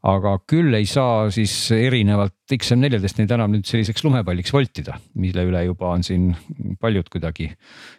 [0.00, 5.60] aga küll ei saa siis erinevalt XM4-dest neid enam nüüd selliseks lumepalliks voltida, mille üle
[5.66, 6.30] juba on siin
[6.80, 7.50] paljud kuidagi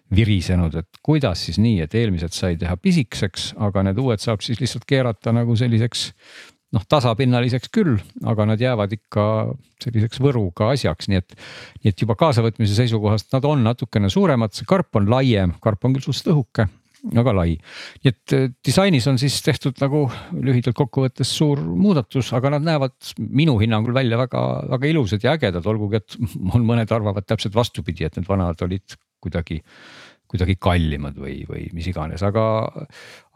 [0.10, 4.58] virisenud, et kuidas siis nii, et eelmised sai teha pisikeseks, aga need uued saab siis
[4.64, 6.08] lihtsalt keerata nagu selliseks
[6.76, 9.24] noh, tasapinnaliseks küll, aga nad jäävad ikka
[9.82, 11.34] selliseks võruga asjaks, nii et.
[11.82, 15.98] nii et juba kaasavõtmise seisukohast nad on natukene suuremad, see karp on laiem, karp on
[15.98, 16.68] küll suhteliselt õhuke,
[17.18, 17.56] väga lai.
[18.04, 20.06] nii et äh, disainis on siis tehtud nagu
[20.38, 26.00] lühidalt kokkuvõttes suur muudatus, aga nad näevad minu hinnangul välja väga-väga ilusad ja ägedad, olgugi
[26.02, 26.20] et
[26.56, 29.60] on mõned arvavad täpselt vastupidi, et need vanad olid kuidagi
[30.32, 32.46] kuidagi kallimad või, või mis iganes, aga,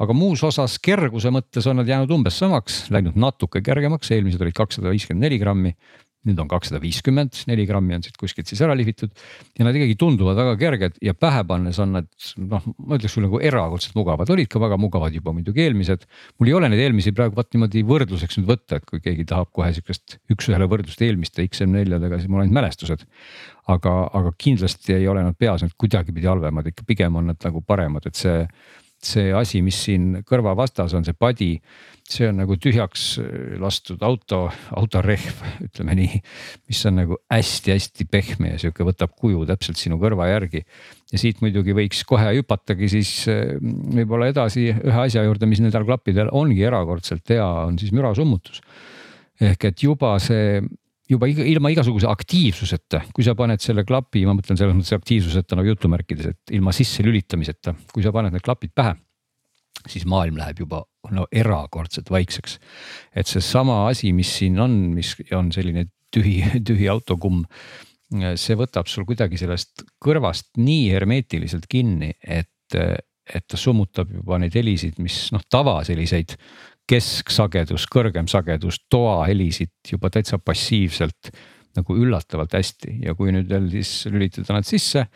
[0.01, 4.55] aga muus osas kerguse mõttes on nad jäänud umbes samaks, läinud natuke kergemaks, eelmised olid
[4.55, 5.75] kakssada viiskümmend neli grammi
[6.25, 9.11] nüüd on kakssada viiskümmend, neli grammi on siit kuskilt siis ära lihvitud
[9.57, 12.09] ja nad ikkagi tunduvad väga kerged ja pähe pannes on nad
[12.41, 16.05] noh, ma ütleks küll nagu erakordselt mugavad, olid ka väga mugavad juba muidugi eelmised.
[16.39, 19.51] mul ei ole neid eelmisi praegu vaat niimoodi võrdluseks nüüd võtta, et kui keegi tahab
[19.55, 23.05] kohe sihukest üks-ühele võrdlust eelmiste XM4-dega, siis mul on ainult mälestused.
[23.67, 27.63] aga, aga kindlasti ei ole nad peas nüüd kuidagipidi halvemad, ikka pigem on nad nagu
[27.65, 28.43] paremad, et see
[29.05, 31.51] see asi, mis siin kõrva vastas on, see padi,
[32.05, 33.15] see on nagu tühjaks
[33.61, 34.45] lastud auto,
[34.77, 36.21] autorehv, ütleme nii.
[36.69, 40.61] mis on nagu hästi-hästi pehme ja sihuke võtab kuju täpselt sinu kõrva järgi.
[41.11, 45.87] ja siit muidugi võiks kohe hüpatagi siis eh, võib-olla edasi ühe asja juurde, mis nendel
[45.87, 48.61] klappidel ongi erakordselt hea, on siis mürasummutus.
[49.41, 50.61] ehk et juba see
[51.09, 55.69] juba ilma igasuguse aktiivsuseta, kui sa paned selle klapi, ma mõtlen selles mõttes aktiivsuseta nagu
[55.73, 58.95] jutumärkides, et ilma sisse lülitamiseta, kui sa paned need klapid pähe,
[59.85, 60.81] siis maailm läheb juba
[61.13, 62.59] no erakordselt vaikseks.
[63.15, 66.37] et seesama asi, mis siin on, mis on selline tühi,
[66.67, 67.43] tühi autokumm,
[68.39, 74.55] see võtab sul kuidagi sellest kõrvast nii hermeetiliselt kinni, et, et ta summutab juba neid
[74.55, 76.37] helisid, mis noh, tava selliseid
[76.85, 81.31] kesksagedus, kõrgem sagedus, toahelisid juba täitsa passiivselt
[81.75, 85.07] nagu üllatavalt hästi ja kui nüüd veel siis lülitada nad sisse,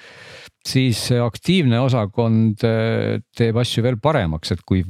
[0.65, 4.83] siis aktiivne osakond äh, teeb asju veel paremaks, et kui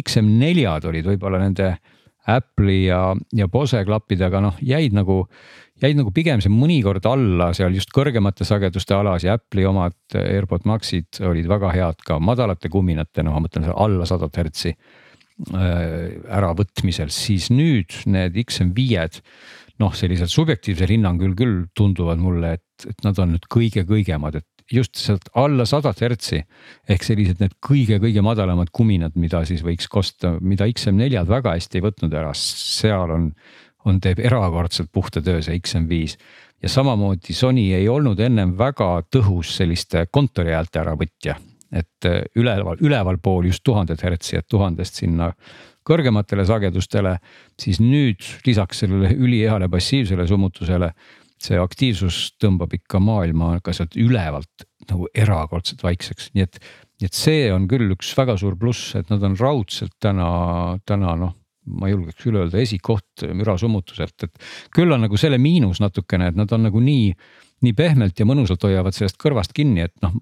[0.00, 1.74] XM4-d olid võib-olla nende
[2.30, 5.26] Apple'i ja, ja Bose klappidega noh, jäid nagu,
[5.82, 10.64] jäid nagu pigem see mõnikord alla seal just kõrgemate sageduste alas ja Apple'i omad AirPod
[10.68, 14.72] Maxid olid väga head ka madalate kuminate, no ma mõtlen alla sadat hertsi
[15.34, 19.18] Äh, äravõtmisel, siis nüüd need XM5-d
[19.82, 24.96] noh, sellisel subjektiivsel hinnangul küll tunduvad mulle, et, et nad on nüüd kõige-kõigemad, et just
[24.96, 26.40] sealt alla sadat hertsi
[26.88, 31.84] ehk sellised need kõige-kõige madalamad kuminad, mida siis võiks kosta, mida XM4-d väga hästi ei
[31.84, 33.28] võtnud ära, seal on,
[33.84, 36.16] on, teeb erakordselt puhta töö see XM5
[36.64, 41.36] ja samamoodi Sony ei olnud ennem väga tõhus selliste kontorihäälte äravõtja.
[41.74, 45.32] Et äh, üleval, ülevalpool just tuhandet hertsi, et tuhandest sinna
[45.84, 47.18] kõrgematele sagedustele,
[47.60, 50.92] siis nüüd lisaks sellele üliheale passiivsele summutusele
[51.44, 56.58] see aktiivsus tõmbab ikka maailma ka sealt ülevalt nagu erakordselt vaikseks, nii et,
[57.00, 60.28] nii et see on küll üks väga suur pluss, et nad on raudselt täna,
[60.88, 64.42] täna noh ma julgeks küll öelda esikoht mürasummutuselt, et
[64.74, 67.14] küll on nagu selle miinus natukene, et nad on nagu nii
[67.64, 70.14] nii pehmelt ja mõnusalt hoiavad sellest kõrvast kinni, et noh,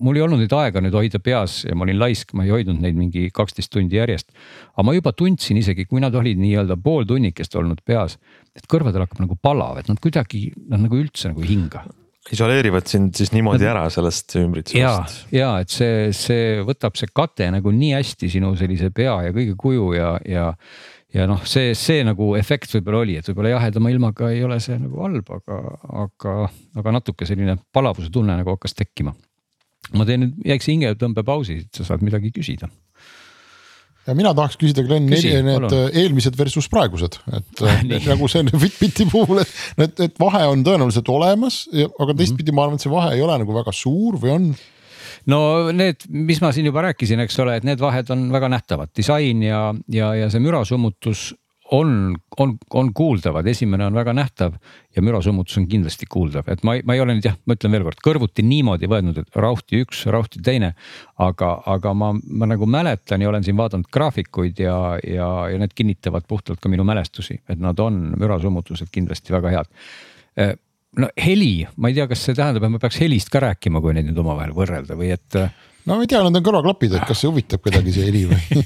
[0.00, 2.80] mul ei olnud nüüd aega nüüd hoida peas ja ma olin laisk, ma ei hoidnud
[2.82, 4.28] neid mingi kaksteist tundi järjest.
[4.74, 8.18] aga ma juba tundsin isegi, kui nad olid nii-öelda pool tunnikest olnud peas,
[8.56, 11.86] et kõrvadel hakkab nagu palav, et nad kuidagi, nad nagu üldse nagu ei hinga
[12.30, 15.24] isoleerivad sind siis niimoodi ära sellest ümbritsevast.
[15.32, 19.34] ja, ja et see, see võtab see kate nagu nii hästi sinu sellise pea ja
[19.34, 20.50] kõige kuju ja, ja
[21.14, 24.78] ja noh, see, see nagu efekt võib-olla oli, et võib-olla jahedama ilmaga ei ole see
[24.78, 25.58] nagu halb, aga,
[26.04, 26.36] aga,
[26.82, 29.14] aga natuke selline palavuse tunne nagu hakkas tekkima.
[29.96, 32.70] ma teen nüüd väikse hingetõmbepausi, et sa saad midagi küsida
[34.06, 35.76] ja mina tahaks küsida, Glen, need palun.
[36.02, 37.64] eelmised versus praegused, et
[38.10, 39.54] nagu see Fitbiti puhul, et,
[39.86, 43.40] et, et vahe on tõenäoliselt olemas, aga teistpidi ma arvan, et see vahe ei ole
[43.42, 44.52] nagu väga suur või on
[45.30, 48.94] no need, mis ma siin juba rääkisin, eks ole, et need vahed on väga nähtavad,
[48.96, 51.30] disain ja, ja, ja see mürasummutus
[51.70, 54.56] on, on, on kuuldavad, esimene on väga nähtav
[54.96, 58.02] ja mürasummutus on kindlasti kuuldav, et ma, ma ei ole nüüd jah, ma ütlen veelkord
[58.04, 60.72] kõrvuti niimoodi võetud, et rauhti üks, rauhti teine.
[61.20, 65.74] aga, aga ma, ma nagu mäletan ja olen siin vaadanud graafikuid ja, ja, ja need
[65.76, 70.58] kinnitavad puhtalt ka minu mälestusi, et nad on mürasummutused kindlasti väga head
[70.98, 73.94] no heli, ma ei tea, kas see tähendab, et ma peaks helist ka rääkima, kui
[73.96, 75.28] neid nüüd omavahel võrrelda või et.
[75.38, 75.52] Äh,
[75.86, 78.62] no ma ei tea, nad on kõrvaklapid, et kas see huvitab kedagi see heli või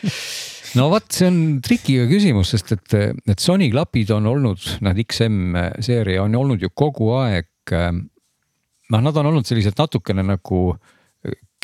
[0.78, 5.58] no vot, see on trikiga küsimus, sest et, need Sony klapid on olnud, nad XM
[5.84, 7.50] seeria on olnud ju kogu aeg.
[7.74, 10.66] Äh, noh, nad on olnud sellised natukene nagu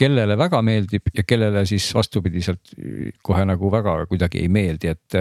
[0.01, 2.71] kellele väga meeldib ja kellele siis vastupidiselt
[3.21, 5.19] kohe nagu väga kuidagi ei meeldi, et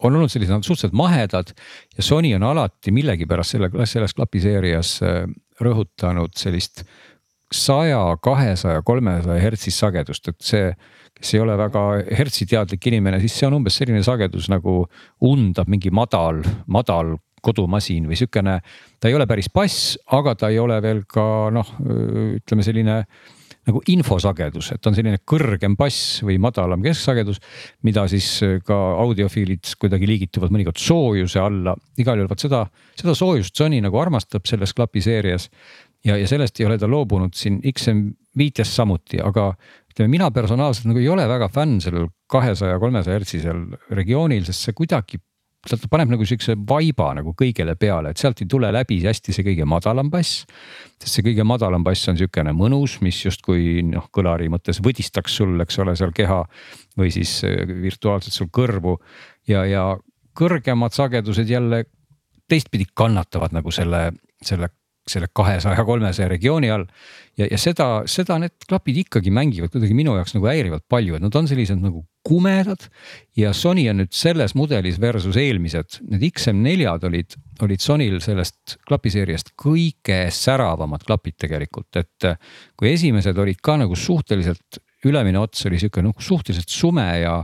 [0.00, 1.52] on olnud sellised nad suhteliselt mahedad
[1.96, 5.22] ja Sony on alati millegipärast selle, selles klapiseerias äh,
[5.60, 6.84] rõhutanud sellist
[7.52, 10.68] saja, kahesaja, kolmesaja hertsist sagedust, et see,
[11.18, 11.82] kes ei ole väga
[12.20, 14.84] hertsiteadlik inimene, siis see on umbes selline sagedus nagu
[15.26, 18.60] undab mingi madal, madal kodumasin või sihukene.
[19.00, 21.74] ta ei ole päris bass, aga ta ei ole veel ka noh,
[22.36, 23.02] ütleme selline
[23.70, 27.40] nagu infosagedus, et on selline kõrgem bass või madalam kesksagedus.
[27.82, 28.28] mida siis
[28.66, 32.64] ka audiofiilid kuidagi liigituvad mõnikord soojuse alla, igal juhul vot seda,
[32.98, 35.48] seda soojust Sony nagu armastab selles klapiseerias.
[36.04, 39.54] ja, ja sellest ei ole ta loobunud siin XM5-s samuti, aga
[39.90, 44.76] ütleme, mina personaalselt nagu ei ole väga fänn sellel kahesaja, kolmesaja hertsisel regioonil, sest see
[44.76, 45.20] kuidagi
[45.68, 49.44] ta paneb nagu siukse vaiba nagu kõigele peale, et sealt ei tule läbi hästi see
[49.44, 50.44] kõige madalam bass.
[51.00, 55.58] sest see kõige madalam bass on siukene mõnus, mis justkui noh, kõlari mõttes võdistaks sul,
[55.60, 56.42] eks ole, seal keha
[56.96, 58.96] või siis äh, virtuaalselt sul kõrvu
[59.48, 59.84] ja, ja
[60.36, 61.84] kõrgemad sagedused jälle
[62.48, 64.10] teistpidi kannatavad nagu selle,
[64.42, 64.72] selle
[65.10, 66.86] selle kahesaja, kolmesaja regiooni all.
[67.38, 71.24] ja, ja seda, seda need klapid ikkagi mängivad kuidagi minu jaoks nagu häirivalt palju, et
[71.24, 72.88] nad on sellised nagu kumedad.
[73.36, 79.54] ja Sony on nüüd selles mudelis versus eelmised, need XM4-d olid, olid Sonyl sellest klapiseeriast
[79.60, 82.30] kõige säravamad klapid tegelikult, et
[82.76, 87.38] kui esimesed olid ka nagu suhteliselt ülemine ots oli sihuke noh suhteliselt sume ja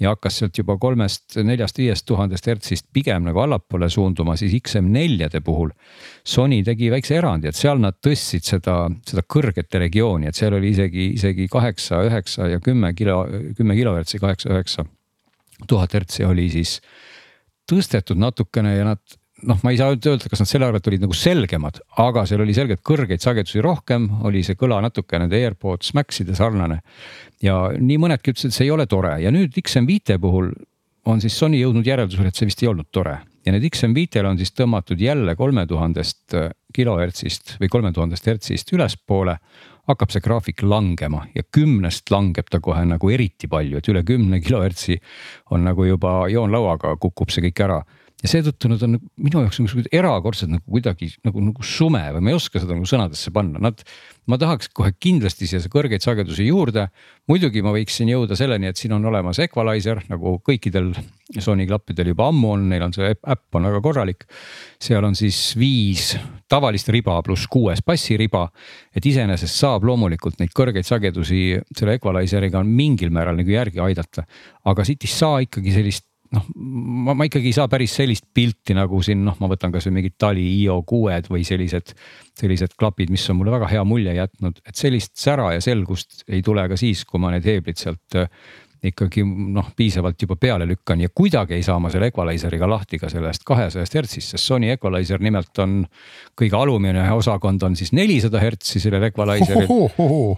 [0.00, 5.40] ja hakkas sealt juba kolmest, neljast, viiest tuhandest hertsist pigem nagu allapoole suunduma, siis XM4-de
[5.44, 5.72] puhul.
[6.24, 8.76] Sony tegi väikse erandi, et seal nad tõstsid seda,
[9.08, 13.22] seda kõrgete regiooni, et seal oli isegi, isegi kaheksa, üheksa ja kümme kilo,
[13.56, 14.86] kümme kilohertsi, kaheksa, üheksa
[15.68, 16.80] tuhat hertsi oli siis
[17.70, 19.00] tõstetud natukene ja nad
[19.44, 22.54] noh, ma ei saa öelda, kas nad selle arvelt olid nagu selgemad, aga seal oli
[22.56, 26.80] selgelt kõrgeid sagedusi rohkem, oli see kõla natuke nende AirPods Maxide sarnane.
[27.42, 29.16] Ja nii mõnedki ütlesid, et see ei ole tore.
[29.22, 30.52] Ja nüüd XM5 puhul
[31.06, 33.18] on siis Sony jõudnud järeldusele, et see vist ei olnud tore.
[33.46, 36.34] Ja need XM5-l on siis tõmmatud jälle kolme tuhandest
[36.74, 39.38] kilohertsist või kolme tuhandest hertsist ülespoole.
[39.86, 44.40] hakkab see graafik langema ja kümnest langeb ta kohe nagu eriti palju, et üle kümne
[44.42, 44.96] kilohertsi
[45.54, 47.76] on nagu juba joonlauaga kukub see kõik ära
[48.24, 52.32] ja seetõttu nad on minu jaoks niisugused erakordselt nagu kuidagi nagu, nagu sume või ma
[52.32, 53.82] ei oska seda nagu sõnadesse panna, nad.
[54.26, 56.88] ma tahaks kohe kindlasti siia kõrgeid sagedusi juurde.
[57.28, 60.94] muidugi ma võiksin jõuda selleni, et siin on olemas equalizer nagu kõikidel
[61.42, 64.24] Sony klappidel juba ammu on, neil on see äpp on väga korralik.
[64.80, 66.16] seal on siis viis
[66.48, 68.48] tavalist riba pluss kuues bassiriba.
[68.96, 74.24] et iseenesest saab loomulikult neid kõrgeid sagedusi selle equalizer'iga mingil määral nagu järgi aidata.
[74.64, 78.74] aga siit ei saa ikkagi sellist noh, ma, ma ikkagi ei saa päris sellist pilti
[78.76, 81.94] nagu siin noh, ma võtan kasvõi mingid Tali IO kuued või sellised,
[82.38, 86.42] sellised klapid, mis on mulle väga hea mulje jätnud, et sellist sära ja selgust ei
[86.46, 88.30] tule ka siis, kui ma need heeblid sealt äh,
[88.90, 91.00] ikkagi noh, piisavalt juba peale lükkan.
[91.00, 95.22] Ja kuidagi ei saa ma selle equalizer'iga lahti ka sellest kahesajast hertsist, sest Sony equalizer
[95.22, 95.84] nimelt on.
[96.36, 99.70] kõige alumine osakond on siis nelisada hertsi sellel equalizer'il.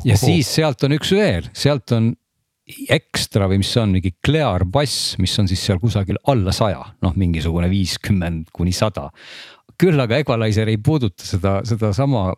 [0.06, 2.12] Ja siis sealt on üks veel, sealt on
[2.92, 6.82] ekstra või mis see on, mingi Clear bass, mis on siis seal kusagil alla saja,
[7.04, 9.08] noh, mingisugune viiskümmend kuni sada.
[9.78, 12.32] küll aga Equalizer ei puuduta seda, sedasama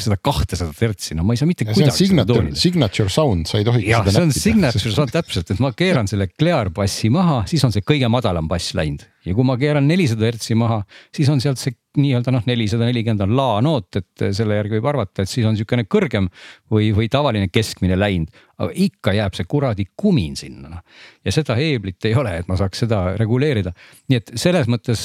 [0.00, 1.92] seda kahtesadat hertsi, no ma ei saa mitte kuidagi.
[1.92, 4.44] Signature, signature sound, sa ei tohiks jah, see on näppida.
[4.46, 8.48] signature sound täpselt, et ma keeran selle Clear bassi maha, siis on see kõige madalam
[8.48, 10.82] bass läinud ja kui ma keeran nelisada hertsi maha,
[11.14, 15.24] siis on sealt see nii-öelda noh, nelisada nelikümmend on la-noot, et selle järgi võib arvata,
[15.24, 16.28] et siis on sihukene kõrgem
[16.72, 18.44] või, või tavaline keskmine läinud.
[18.58, 20.80] aga ikka jääb see kuradi kumin sinna noh
[21.24, 23.72] ja seda heeblit ei ole, et ma saaks seda reguleerida.
[24.10, 25.04] nii et selles mõttes,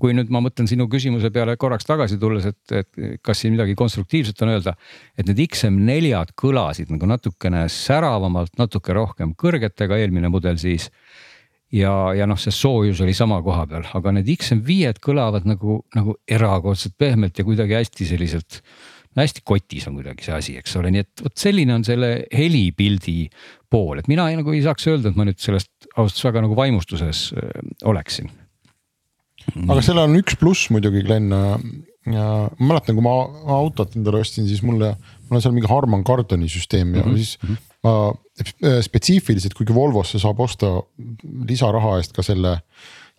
[0.00, 3.76] kui nüüd ma mõtlen sinu küsimuse peale korraks tagasi tulles, et, et kas siin midagi
[3.78, 4.74] konstruktiivset on öelda.
[5.18, 10.90] et need XM4-d kõlasid nagu natukene säravamalt, natuke rohkem kõrgetega, eelmine mudel siis
[11.74, 16.16] ja, ja noh, see soojus oli sama koha peal, aga need XM5-d kõlavad nagu, nagu
[16.30, 18.60] erakordselt pehmelt ja kuidagi hästi selliselt.
[19.14, 22.12] no hästi kotis on kuidagi see asi, eks ole, nii et vot selline on selle
[22.34, 23.18] helipildi
[23.70, 26.46] pool, et mina ei, nagu ei saaks öelda, et ma nüüd sellest ausalt öeldes väga
[26.46, 27.60] nagu vaimustuses äh,
[27.90, 28.30] oleksin.
[29.66, 32.24] aga sellel on üks pluss muidugi, Glen ja
[32.58, 33.14] ma mäletan, kui ma
[33.58, 34.94] autot endale ostsin, siis mulle,
[35.28, 37.16] mul on seal mingi Harman Kardoni süsteem ja mm -hmm.
[37.16, 40.76] siis äh, spetsiifiliselt, kuigi Volvosse saab osta
[41.48, 42.58] lisaraha eest ka selle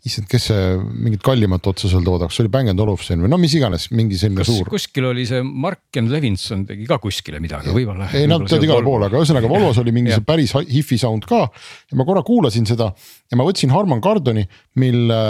[0.05, 3.87] issand, kes see mingit kallimat toodab, kas see oli Bang Olufsen või no mis iganes,
[3.95, 4.69] mingi selline kas suur.
[4.69, 8.11] kuskil oli see Marken Levinson tegi ka kuskile midagi võib-olla.
[8.13, 11.45] ei nad teevad igale poole, aga ühesõnaga Volvos oli mingi see päris hi-fi sound ka.
[11.89, 14.45] ja ma korra kuulasin seda ja ma võtsin Harman Kardoni,
[14.81, 15.21] mille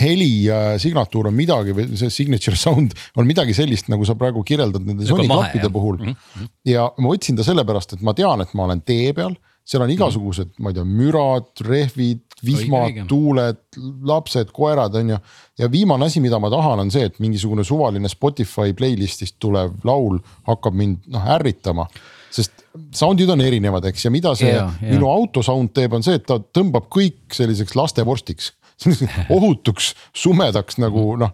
[0.00, 0.48] heli
[0.82, 5.06] signatuur on midagi või see signature sound on midagi sellist, nagu sa praegu kirjeldad nende
[5.08, 6.14] Sony klappide puhul mm.
[6.14, 6.48] -hmm.
[6.72, 9.90] ja ma võtsin ta sellepärast, et ma tean, et ma olen tee peal, seal on
[9.90, 13.62] igasugused, ma ei tea, mürad, rehvid, vihmad, tuuled,
[14.06, 15.22] lapsed, koerad, on ju.
[15.58, 20.20] ja viimane asi, mida ma tahan, on see, et mingisugune suvaline Spotify playlist'ist tulev laul
[20.46, 21.88] hakkab mind noh ärritama
[22.36, 24.92] sest sound'id on erinevad, eks, ja mida see ja, ja.
[24.92, 28.52] minu auto sound teeb, on see, et ta tõmbab kõik selliseks lastevorstiks
[29.36, 31.32] ohutuks, sumedaks nagu noh.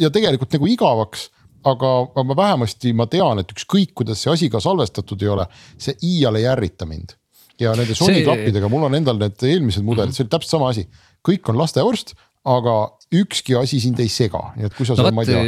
[0.00, 1.28] ja tegelikult nagu igavaks,
[1.68, 5.48] aga, aga ma vähemasti ma tean, et ükskõik, kuidas see asi ka salvestatud ei ole,
[5.80, 7.16] see iial ei ärrita mind.
[7.60, 8.26] ja nende Sony see...
[8.26, 10.88] klappidega, mul on endal need eelmised mudelid, see oli täpselt sama asi,
[11.24, 12.78] kõik on lastevorst, aga
[13.20, 15.42] ükski asi sind ei sega, nii et kui sa no, seal, ma ei tea,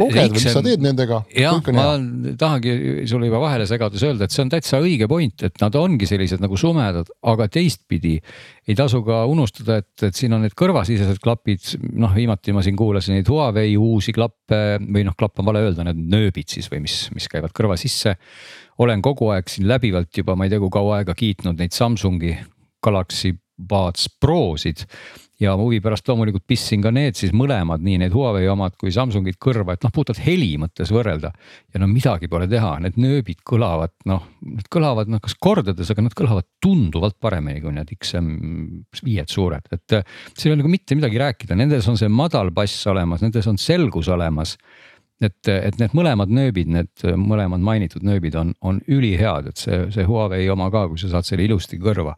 [0.00, 1.20] luged või mis sa teed nendega.
[1.34, 2.34] jah, ma hea.
[2.40, 2.74] tahangi
[3.10, 6.42] sulle juba vahele segades öelda, et see on täitsa õige point, et nad ongi sellised
[6.44, 8.16] nagu sumedad, aga teistpidi
[8.68, 12.76] ei tasu ka unustada, et, et siin on need kõrvasisesed klapid, noh viimati ma siin
[12.78, 16.84] kuulasin neid Huawei uusi klappe või noh, klapp on vale öelda, need nööbid siis või
[16.84, 18.16] mis, mis käivad kõrva sisse.
[18.78, 22.36] olen kogu aeg siin läbivalt juba, ma ei tea, kui kaua aega kiitnud neid Samsungi
[22.84, 24.84] Galaxy Buds Prosid
[25.42, 29.38] ja huvi pärast loomulikult pistsin ka need siis mõlemad, nii need Huawei omad kui Samsungid
[29.42, 31.30] kõrva, et noh, puhtalt heli mõttes võrrelda.
[31.74, 36.08] ja no midagi pole teha, need nööbid kõlavad noh, need kõlavad noh, kas kordades, aga
[36.08, 40.98] nad kõlavad tunduvalt paremini kui need XM5-d suured, et äh, siin ei ole nagu mitte
[40.98, 44.58] midagi rääkida, nendes on see madal bass olemas, nendes on selgus olemas.
[45.18, 50.04] Et, et need mõlemad nööbid, need mõlemad mainitud nööbid on, on ülihead, et see, see
[50.06, 52.14] Huawei oma ka, kui sa saad selle ilusti kõrva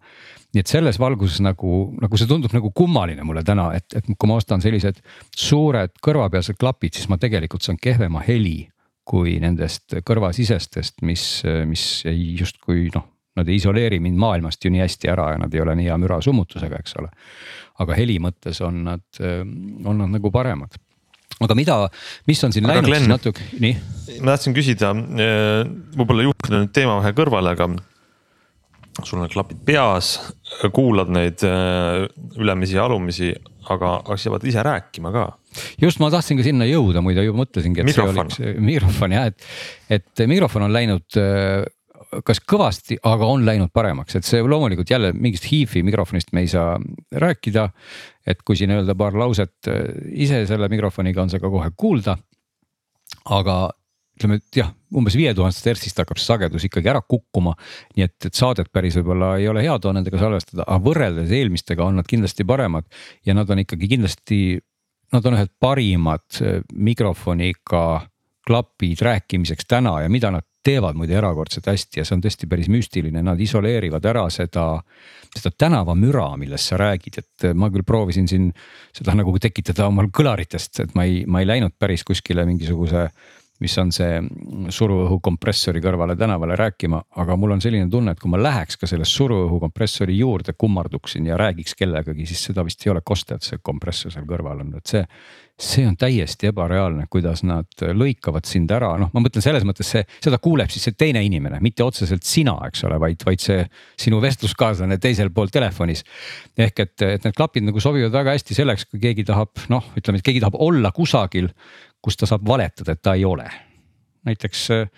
[0.54, 4.30] nii et selles valguses nagu, nagu see tundub nagu kummaline mulle täna, et, et kui
[4.30, 4.98] ma ostan sellised
[5.36, 8.64] suured kõrvapealsed klapid, siis ma tegelikult saan kehvema heli
[9.10, 11.24] kui nendest kõrvasisestest, mis,
[11.66, 13.06] mis ei justkui noh,
[13.38, 15.98] nad ei isoleeri mind maailmast ju nii hästi ära ja nad ei ole nii hea
[16.02, 17.10] mürasummutusega, eks ole.
[17.80, 20.76] aga heli mõttes on nad, on nad nagu paremad
[21.40, 21.76] aga mida,
[22.28, 23.76] mis on siin aga läinud Glenn, siis natuke, nii?
[24.20, 24.90] ma tahtsin küsida,
[25.24, 25.62] eh,
[25.96, 27.70] võib-olla juhtida nüüd teema vähe kõrvale, aga
[29.06, 30.14] sul on klapid peas,
[30.74, 32.06] kuulad neid äh,
[32.38, 33.32] ülemisi ja alumisi,
[33.70, 35.26] aga, pead ise rääkima ka.
[35.80, 38.32] just, ma tahtsin ka sinna jõuda, muide juba mõtlesingi, et mikrofon.
[38.34, 39.50] see oleks mikrofon jah, et,
[39.98, 41.66] et mikrofon on läinud äh,
[42.26, 46.50] kas kõvasti, aga on läinud paremaks, et see loomulikult jälle mingist hiifi mikrofonist me ei
[46.50, 46.78] saa
[47.12, 47.68] rääkida.
[48.26, 52.16] et kui siin öelda paar lauset äh, ise selle mikrofoniga on see ka kohe kuulda.
[53.24, 53.70] aga
[54.20, 57.56] ütleme, et jah, umbes viie tuhandest hertsist hakkab see sagedus ikkagi ära kukkuma.
[57.96, 61.86] nii et, et saadet päris võib-olla ei ole hea too nendega salvestada, aga võrreldes eelmistega
[61.86, 62.86] on nad kindlasti paremad
[63.26, 64.60] ja nad on ikkagi kindlasti,
[65.16, 67.84] nad on ühed parimad äh, mikrofoniga
[68.46, 72.68] klapid rääkimiseks täna ja mida nad teevad muide erakordselt hästi ja see on tõesti päris
[72.72, 74.66] müstiline, nad isoleerivad ära seda,
[75.32, 78.50] seda tänavamüra, millest sa räägid, et ma küll proovisin siin
[78.96, 83.08] seda nagu tekitada omal kõlaritest, et ma ei, ma ei läinud päris kuskile mingisuguse
[83.60, 84.20] mis on see
[84.72, 89.04] suruõhukompressori kõrvale tänavale rääkima, aga mul on selline tunne, et kui ma läheks ka selle
[89.08, 94.14] suruõhukompressori juurde, kummarduksin ja räägiks kellegagi, siis seda vist ei ole kosta, et see kompressor
[94.14, 95.04] seal kõrval on, et see.
[95.60, 100.00] see on täiesti ebareaalne, kuidas nad lõikavad sind ära, noh, ma mõtlen selles mõttes see,
[100.24, 103.66] seda kuuleb siis see teine inimene, mitte otseselt sina, eks ole, vaid, vaid see
[104.00, 106.00] sinu vestluskaaslane teisel pool telefonis.
[106.56, 110.22] ehk et, et need klapid nagu sobivad väga hästi selleks, kui keegi tahab, noh, ütleme,
[110.22, 111.52] et keegi tahab olla kusagil
[112.02, 113.48] kus ta saab valetada, et ta ei ole.
[114.28, 114.88] näiteks äh,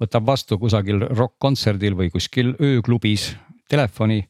[0.00, 3.32] võtab vastu kusagil rokk-kontserdil või kuskil ööklubis
[3.70, 4.20] telefoni,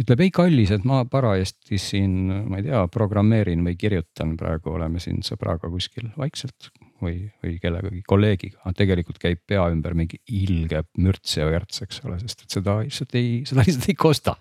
[0.00, 2.12] ütleb ei kallis, et ma parajasti siin,
[2.48, 6.70] ma ei tea, programmeerin või kirjutan, praegu oleme siin sõbraga kuskil vaikselt
[7.02, 12.00] või, või kellegagi kolleegiga, aga tegelikult käib pea ümber mingi ilge mürts ja värts, eks
[12.06, 14.38] ole, sest et seda lihtsalt ei, seda lihtsalt ei kosta.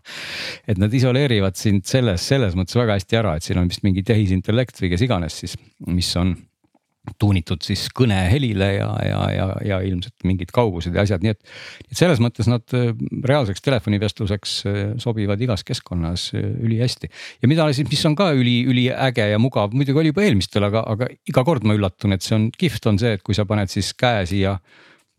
[0.67, 4.05] et nad isoleerivad sind selles, selles mõttes väga hästi ära, et siin on vist mingi
[4.07, 5.57] tehisintellekt või kes iganes siis,
[5.91, 6.37] mis on
[7.19, 11.53] tuunitud siis kõnehelile ja, ja, ja, ja ilmselt mingid kaugused ja asjad, nii et.
[11.87, 12.91] et selles mõttes nad äh,
[13.27, 17.09] reaalseks telefonivestluseks äh, sobivad igas keskkonnas äh, ülihästi.
[17.41, 20.83] ja mida siis, mis on ka üli, üliäge ja mugav, muidugi oli juba eelmistel, aga,
[20.95, 23.71] aga iga kord ma üllatun, et see on kihvt on see, et kui sa paned
[23.71, 24.57] siis käe siia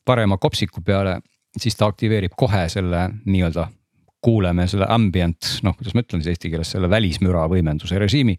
[0.09, 1.19] parema kopsiku peale,
[1.59, 3.69] siis ta aktiveerib kohe selle nii-öelda
[4.25, 8.35] kuuleme selle ambient, noh, kuidas ma ütlen siis eesti keeles selle välismüra võimenduse režiimi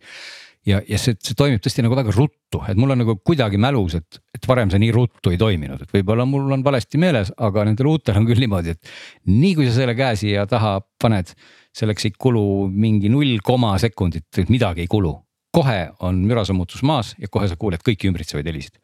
[0.68, 3.96] ja, ja see, see toimib tõesti nagu väga ruttu, et mul on nagu kuidagi mälus,
[4.00, 7.66] et, et varem see nii ruttu ei toiminud, et võib-olla mul on valesti meeles, aga
[7.68, 8.94] nendel uutel on küll niimoodi, et.
[9.30, 11.32] nii kui sa selle käe siia taha paned,
[11.76, 12.44] selleks ei kulu
[12.74, 15.16] mingi null koma sekundit, midagi ei kulu.
[15.50, 18.76] kohe on mürasummutus maas ja kohe sa kuuled kõiki ümbritsevaid helisid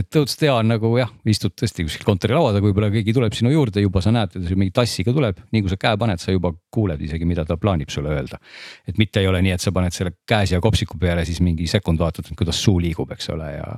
[0.00, 3.52] et õudselt hea on nagu jah, istud tõesti kuskil kontorilaua taga, võib-olla keegi tuleb sinu
[3.52, 6.52] juurde, juba sa näed, et mingi tassiga tuleb, nii kui sa käe paned, sa juba
[6.74, 8.40] kuuled isegi, mida ta plaanib sulle öelda.
[8.88, 11.66] et mitte ei ole nii, et sa paned selle käe siia kopsiku peale, siis mingi
[11.70, 13.70] sekund vaatad, kuidas suu liigub, eks ole, ja,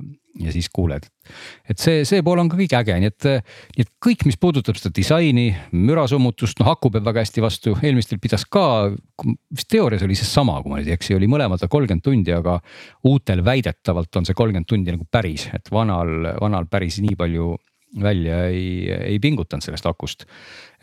[0.43, 1.07] ja siis kuuled.
[1.67, 3.27] et see, see pool on ka kõik äge, nii et,
[3.75, 8.21] nii et kõik, mis puudutab seda disaini, mürasummutust, noh aku peab väga hästi vastu, eelmistel
[8.23, 8.65] pidas ka,
[9.51, 12.59] vist teoorias oli see sama, kui ma nüüd ei eksi, oli mõlemad kolmkümmend tundi, aga
[13.09, 17.55] uutel väidetavalt on see kolmkümmend tundi nagu päris, et vanal, vanal päris nii palju
[18.03, 20.25] välja ei, ei pingutanud sellest akust.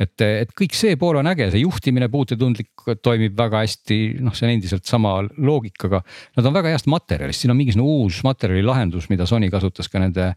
[0.00, 4.48] et, et kõik see pool on äge, see juhtimine puututundlik toimib väga hästi, noh, see
[4.48, 6.00] on endiselt sama loogikaga.
[6.38, 10.32] Nad on väga heast materjalist, siin on mingisugune uus materjalilahendus, mida Sony kasutas ka nende,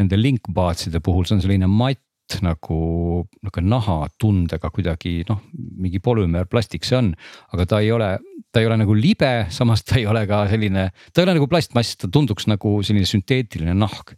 [0.00, 2.00] nende linkbaatside puhul, see on selline matt
[2.40, 2.78] nagu
[3.42, 7.12] nihuke nahatundega kuidagi noh, mingi polümeerplastik see on,
[7.52, 8.14] aga ta ei ole
[8.52, 11.48] ta ei ole nagu libe, samas ta ei ole ka selline, ta ei ole nagu
[11.48, 14.12] plastmass, ta tunduks nagu selline sünteetiline nahk.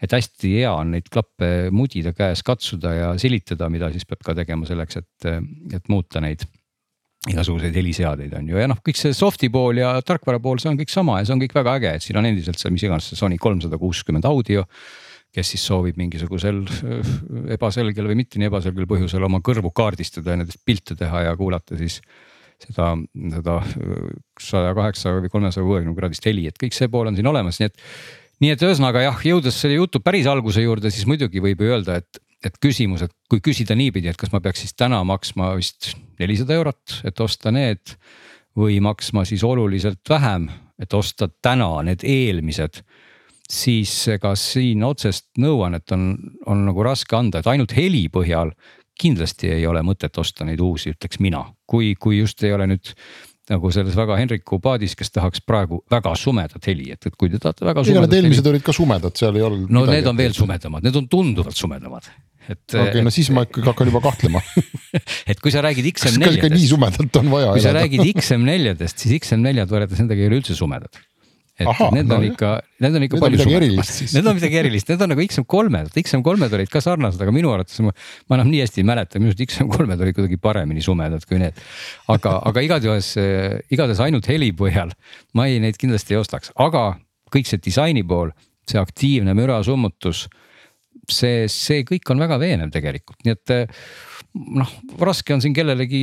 [0.00, 4.36] et hästi hea on neid klappe mudida käes, katsuda ja silitada, mida siis peab ka
[4.38, 5.30] tegema selleks, et,
[5.74, 6.46] et muuta neid
[7.28, 8.56] igasuguseid heliseadeid on ju.
[8.62, 11.34] Ja noh, kõik see soft'i pool ja tarkvara pool, see on kõik sama ja see
[11.34, 14.28] on kõik väga äge, et siin on endiselt see, mis iganes see Sony kolmsada kuuskümmend
[14.30, 14.64] audio
[15.34, 16.64] kes siis soovib mingisugusel
[17.54, 21.78] ebaselgel või mitte nii ebaselgel põhjusel oma kõrvu kaardistada ja nendest pilte teha ja kuulata
[21.78, 22.00] siis
[22.60, 22.94] seda,
[23.36, 23.58] seda
[24.40, 27.70] saja kaheksa või kolmesaja kuuekümne kraadist heli, et kõik see pool on siin olemas, nii
[27.70, 27.84] et.
[28.40, 32.00] nii et ühesõnaga jah, jõudes selle jutu päris alguse juurde, siis muidugi võib ju öelda,
[32.00, 35.92] et, et küsimus, et kui küsida niipidi, et kas ma peaks siis täna maksma vist
[36.20, 37.96] nelisada eurot, et osta need.
[38.58, 40.48] või maksma siis oluliselt vähem,
[40.82, 42.80] et osta täna need eelmised
[43.50, 46.12] siis ega siin otsest nõuannet on,
[46.50, 48.54] on nagu raske anda, et ainult heli põhjal
[49.00, 52.92] kindlasti ei ole mõtet osta neid uusi, ütleks mina, kui, kui just ei ole nüüd
[53.50, 57.40] nagu selles väga Henriku paadis, kes tahaks praegu väga sumedat heli, et, et kui te
[57.42, 57.82] tahate väga.
[57.82, 59.70] ega need eelmised olid ka sumedad, seal ei olnud.
[59.72, 62.06] no midagi, need on veel sumedamad, need on tunduvalt sumedamad.
[62.46, 62.62] et.
[62.68, 64.42] okei okay,, no siis ma ikkagi hakkan juba kahtlema
[65.30, 66.28] et kui sa räägid XM4-dest.
[66.28, 67.50] kas ikka nii sumedalt on vaja?
[67.50, 67.66] kui elada?
[67.66, 71.02] sa räägid XM4-dest, siis XM4-d võrreldes nendega ei ole üldse sumedad
[71.60, 72.50] et Aha, need on no, ikka,
[72.80, 73.90] need on ikka need palju suuremad.
[74.14, 77.82] Need on midagi erilist, need on nagu XM3-d, XM3-d olid ka sarnased, aga minu arvates
[77.84, 77.92] ma,
[78.30, 81.60] ma enam nii hästi ei mäleta, minu arust XM3-d olid kuidagi paremini sumedad kui need.
[82.12, 83.12] aga, aga igatahes,
[83.68, 84.94] igatahes ainult heli põhjal
[85.36, 86.94] ma ei, neid kindlasti ei ostaks, aga
[87.34, 88.32] kõik see disaini pool,
[88.68, 90.28] see aktiivne mürasummutus.
[91.10, 93.52] see, see kõik on väga veenev tegelikult, nii et
[94.34, 96.02] noh, raske on siin kellelegi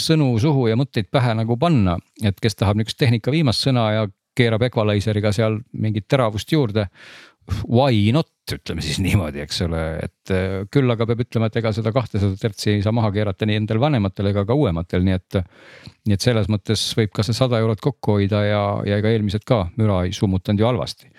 [0.00, 4.06] sõnu suhu ja mõtteid pähe nagu panna, et kes tahab niisugust tehnika viimast sõna ja
[4.36, 6.86] keerab equalizer'iga seal mingit teravust juurde.
[7.70, 11.70] Why not, ütleme siis niimoodi, eks ole, et äh, küll aga peab ütlema, et ega
[11.74, 15.38] seda kahtesadat hertsi ei saa maha keerata nii endal vanematel ega ka uuematel, nii et.
[16.06, 19.46] nii et selles mõttes võib ka see sada eurot kokku hoida ja, ja ega eelmised
[19.46, 21.12] ka müra ei summutanud ju halvasti.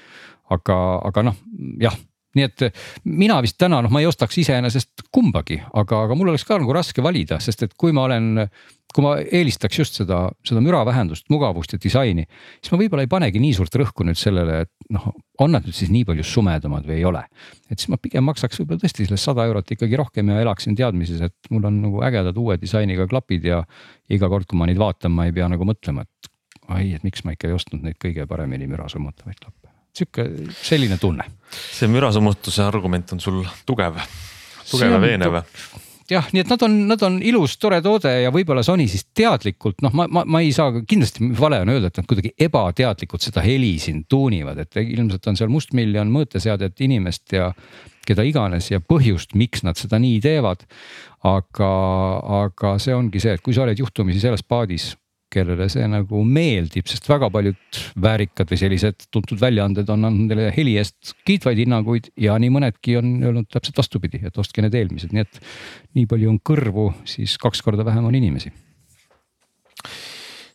[0.51, 1.39] aga, aga noh,
[1.83, 1.95] jah
[2.35, 2.65] nii et
[3.07, 6.75] mina vist täna noh, ma ei ostaks iseenesest kumbagi, aga, aga mul oleks ka nagu
[6.75, 8.47] raske valida, sest et kui ma olen
[8.95, 12.23] kui ma eelistaks just seda, seda müravähendust, mugavust ja disaini,
[12.61, 15.09] siis ma võib-olla ei panegi nii suurt rõhku nüüd sellele, et noh,
[15.43, 17.25] on nad nüüd siis nii palju sumedamad või ei ole.
[17.69, 21.21] et siis ma pigem maksaks võib-olla tõesti selle sada eurot ikkagi rohkem ja elaksin teadmises,
[21.21, 23.61] et mul on nagu ägedad uue disainiga klapid ja
[24.09, 26.31] iga kord, kui ma neid vaatan, ma ei pea nagu mõtlema, et
[26.67, 29.66] ai, et miks ma ikka ei ostnud neid kõige paremini müra summutavaid klappe.
[29.97, 30.27] Sihuke,
[30.61, 31.25] selline tunne.
[31.73, 33.99] see mürasummutuse argument on sul tugev,
[34.69, 35.41] tugev ja veenev
[36.11, 39.81] jah, nii et nad on, nad on ilus, tore toode ja võib-olla Sony siis teadlikult
[39.83, 43.43] noh, ma, ma, ma ei saa kindlasti vale on öelda, et nad kuidagi ebateadlikult seda
[43.45, 47.51] heli siin tuunivad, et ilmselt on seal mustmiljon mõõteseadet inimest ja
[48.07, 50.63] keda iganes ja põhjust, miks nad seda nii teevad.
[51.27, 51.69] aga,
[52.45, 54.93] aga see ongi see, et kui sa oled juhtumisi selles paadis
[55.33, 60.53] kellele see nagu meeldib, sest väga paljud väärikad või sellised tuntud väljaanded on andnud neile
[60.55, 65.11] heli eest kiitvaid hinnanguid ja nii mõnedki on öelnud täpselt vastupidi, et ostke need eelmised,
[65.15, 65.41] nii et
[65.99, 68.53] nii palju on kõrvu, siis kaks korda vähem on inimesi.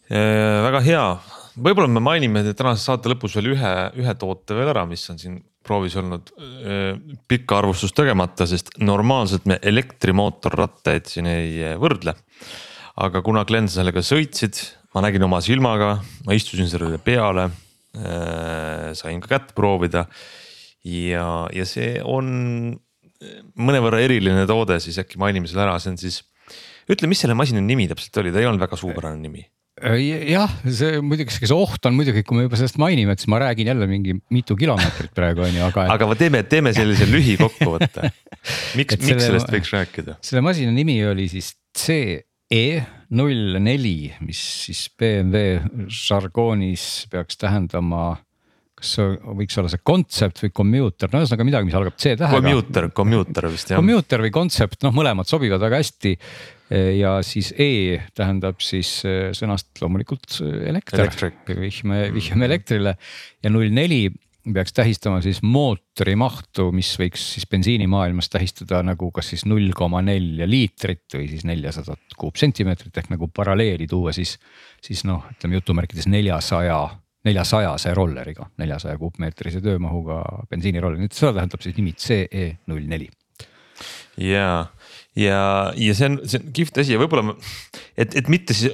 [0.08, 1.06] väga hea,
[1.56, 5.40] võib-olla me mainime tänase saate lõpus veel ühe, ühe toote veel ära, mis on siin
[5.62, 6.32] proovis olnud
[7.28, 12.16] pikka arvustust tegemata, sest normaalselt me elektrimootorrattaid siin ei võrdle
[13.00, 14.58] aga kuna Glen sa sellega sõitsid,
[14.92, 17.48] ma nägin oma silmaga, ma istusin sellele peale
[17.96, 18.92] äh,.
[18.96, 20.06] sain ka kätt proovida
[20.84, 22.74] ja, ja see on
[23.54, 26.22] mõnevõrra eriline toode, siis äkki mainime selle ära, see on siis.
[26.90, 29.44] ütle, mis selle masina nimi täpselt oli, ta ei olnud väga suupärane nimi
[29.80, 30.00] äh,
[30.32, 33.40] jah, see muidugi, see oht on muidugi, kui me juba sellest mainime, et siis ma
[33.44, 35.94] räägin jälle mingi mitu kilomeetrit praegu on ju, aga et....
[35.94, 38.10] aga teeme, teeme sellise lühikokkuvõtte.
[38.78, 40.18] miks, miks selle, sellest võiks rääkida?
[40.24, 42.18] selle masina nimi oli siis C
[42.52, 42.82] E
[43.16, 48.12] null neli, mis siis BMW žargoonis peaks tähendama
[48.82, 52.40] kas see võiks olla see kontsept või commuter, no ühesõnaga midagi, mis algab C tähega.
[52.40, 53.78] Commuter, commuter vist jah.
[53.78, 56.16] Commuter või kontsept, noh, mõlemad sobivad väga hästi.
[56.98, 58.90] ja siis E tähendab siis
[59.38, 60.40] sõnast loomulikult
[60.72, 61.12] elekter,
[61.46, 62.96] vihjame, vihjame elektrile
[63.44, 64.06] ja null neli
[64.54, 70.02] peaks tähistama siis mootori mahtu, mis võiks siis bensiinimaailmas tähistada nagu kas siis null koma
[70.02, 74.38] nelja liitrit või siis neljasadat kuupsentimeetrit ehk nagu paralleeli tuua siis.
[74.82, 76.78] siis noh, ütleme jutumärkides neljasaja,
[77.24, 83.10] neljasajase rolleriga, neljasaja kuupmeetrise töömahuga bensiiniroller, nii et seda tähendab siis nimi CE null neli
[84.18, 84.66] ja,
[85.18, 87.34] ja, ja see on, see on kihvt asi ja võib-olla
[87.96, 88.72] et, et mitte siis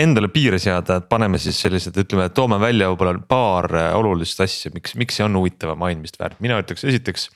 [0.00, 4.72] endale piire seada, et paneme siis sellised, ütleme, toome välja võib-olla paar äh, olulist asja,
[4.74, 7.30] miks, miks see on huvitav mainimist väärt, mina ütleks esiteks.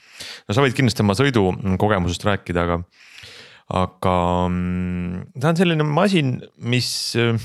[0.45, 2.79] no sa võid kindlasti oma sõidukogemusest rääkida, aga,
[3.81, 4.15] aga
[4.51, 6.89] mm, ta on selline masin, mis
[7.19, 7.41] äh,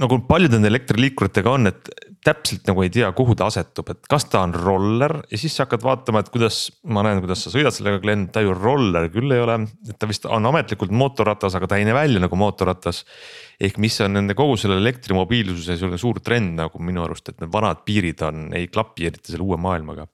[0.00, 1.90] nagu paljude nende elektriliikuritega on, et
[2.24, 5.64] täpselt nagu ei tea, kuhu ta asetub, et kas ta on roller ja siis sa
[5.64, 6.58] hakkad vaatama, et kuidas
[6.92, 9.56] ma näen, kuidas sa sõidad sellega, Glen, ta ju roller küll ei ole,
[9.88, 13.04] et ta vist on ametlikult mootorratas, aga ta ei näe välja nagu mootorratas.
[13.60, 17.52] ehk mis on nende kogu selle elektrimobiilsuse selline suur trend nagu minu arust, et need
[17.52, 20.06] vanad piirid on, ei klapi eriti selle uue maailmaga.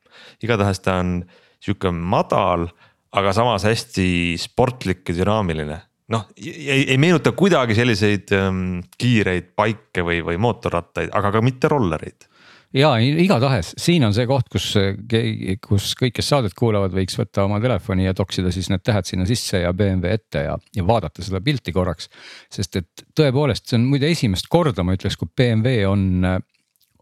[0.43, 1.21] igatahes ta on
[1.61, 2.69] sihuke madal,
[3.17, 5.83] aga samas hästi sportlik ja dünaamiline
[6.13, 8.63] noh, ei, ei meenuta kuidagi selliseid ähm,
[8.99, 12.29] kiireid baike või, või mootorrattaid, aga ka mitte rollereid.
[12.77, 14.69] ja igatahes siin on see koht, kus,
[15.67, 19.27] kus kõik, kes saadet kuulavad, võiks võtta oma telefoni ja toksida siis need tähed sinna
[19.27, 22.11] sisse ja BMW ette ja, ja vaadata seda pilti korraks.
[22.53, 26.27] sest et tõepoolest, see on muide esimest korda, ma ütleks, kui BMW on,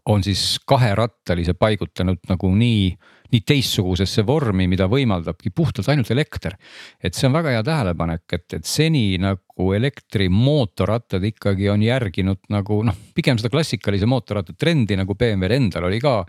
[0.05, 2.95] on siis kaherattalise paigutanud nagu nii
[3.31, 6.57] nii teistsugusesse vormi, mida võimaldabki puhtalt ainult elekter.
[7.03, 12.81] et see on väga hea tähelepanek, et, et seni nagu elektrimootorrattad ikkagi on järginud nagu
[12.85, 16.21] noh, pigem seda klassikalise mootorratta trendi nagu BMW-l endal oli ka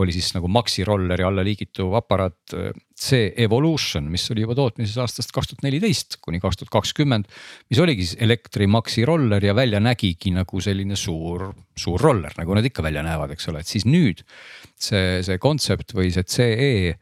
[0.00, 2.54] oli siis nagu Maxi rolleri alla liigituv aparaat
[2.96, 7.28] C Evolution, mis oli juba tootmises aastast kaks tuhat neliteist kuni kaks tuhat kakskümmend.
[7.70, 12.56] mis oligi siis elektri Maxi roller ja välja nägigi nagu selline suur, suur roller, nagu
[12.56, 14.24] nad ikka välja näevad, eks ole, et siis nüüd.
[14.82, 16.96] see, see kontsept või see CE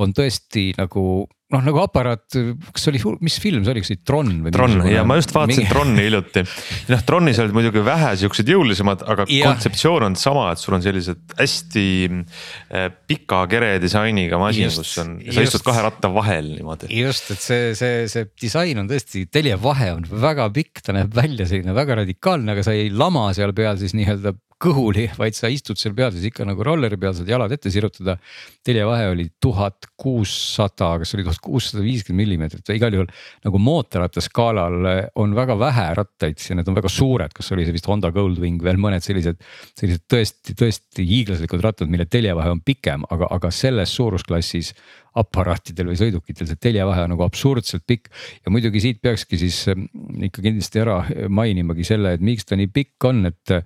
[0.00, 2.36] on tõesti nagu noh, nagu aparaat,
[2.74, 4.52] kas oli, mis film see oli, kas see oli Tron või?
[4.54, 5.72] Tron ja ma just vaatasin mingi...
[5.72, 6.44] Troni hiljuti.
[6.92, 9.50] noh, Tronis olid muidugi vähe siuksed jõulisemad, aga ja.
[9.50, 15.16] kontseptsioon on sama, et sul on sellised hästi äh, pika kere disainiga masin, kus on,
[15.30, 16.90] sa istud kahe ratta vahel niimoodi.
[17.00, 21.48] just, et see, see, see disain on tõesti, teljevahe on väga pikk, ta näeb välja
[21.50, 25.78] selline väga radikaalne, aga sa ei lama seal peal siis nii-öelda kõhuli, vaid sa istud
[25.80, 28.18] seal peal siis ikka nagu rolleri peal, saad jalad ette sirutada.
[28.66, 33.10] teljevahe oli tuhat kuussada, kas oli tuhat kuussada viiskümmend millimeetrit igal juhul
[33.46, 34.88] nagu mootorratta skaalal
[35.20, 38.62] on väga vähe rattaid ja need on väga suured, kas oli see vist Honda Goldwing
[38.64, 39.40] veel mõned sellised.
[39.78, 44.74] sellised tõesti, tõesti hiiglaslikud rattad, mille teljevahe on pikem, aga, aga selles suurusklassis
[45.18, 48.10] aparaatidel või sõidukitel see teljevahe on nagu absurdselt pikk.
[48.44, 49.88] ja muidugi siit peakski siis ähm,
[50.28, 53.56] ikka kindlasti ära mainimagi selle, et miks ta nii pikk on, et.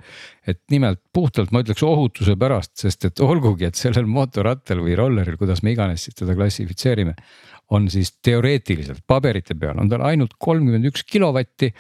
[0.45, 5.38] et nimelt puhtalt ma ütleks ohutuse pärast, sest et olgugi, et sellel mootorrattal või rolleril,
[5.40, 7.14] kuidas me iganes siis teda klassifitseerime
[7.72, 11.70] on siis teoreetiliselt paberite peal on tal ainult kolmkümmend üks kilovatti,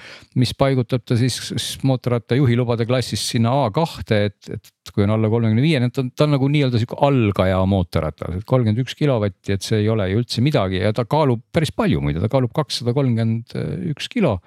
[0.40, 1.36] mis paigutab ta siis
[1.84, 6.26] mootorratta juhilubade klassis sinna A2-te, et, et kui on alla kolmekümne viie, ta on, ta
[6.26, 10.22] on nagu nii-öelda sihuke algaja mootorratas, et kolmkümmend üks kilovatti, et see ei ole ju
[10.22, 13.54] üldse midagi ja ta kaalub päris palju muide, ta kaalub kakssada kolmkümmend
[13.94, 14.38] üks kilo.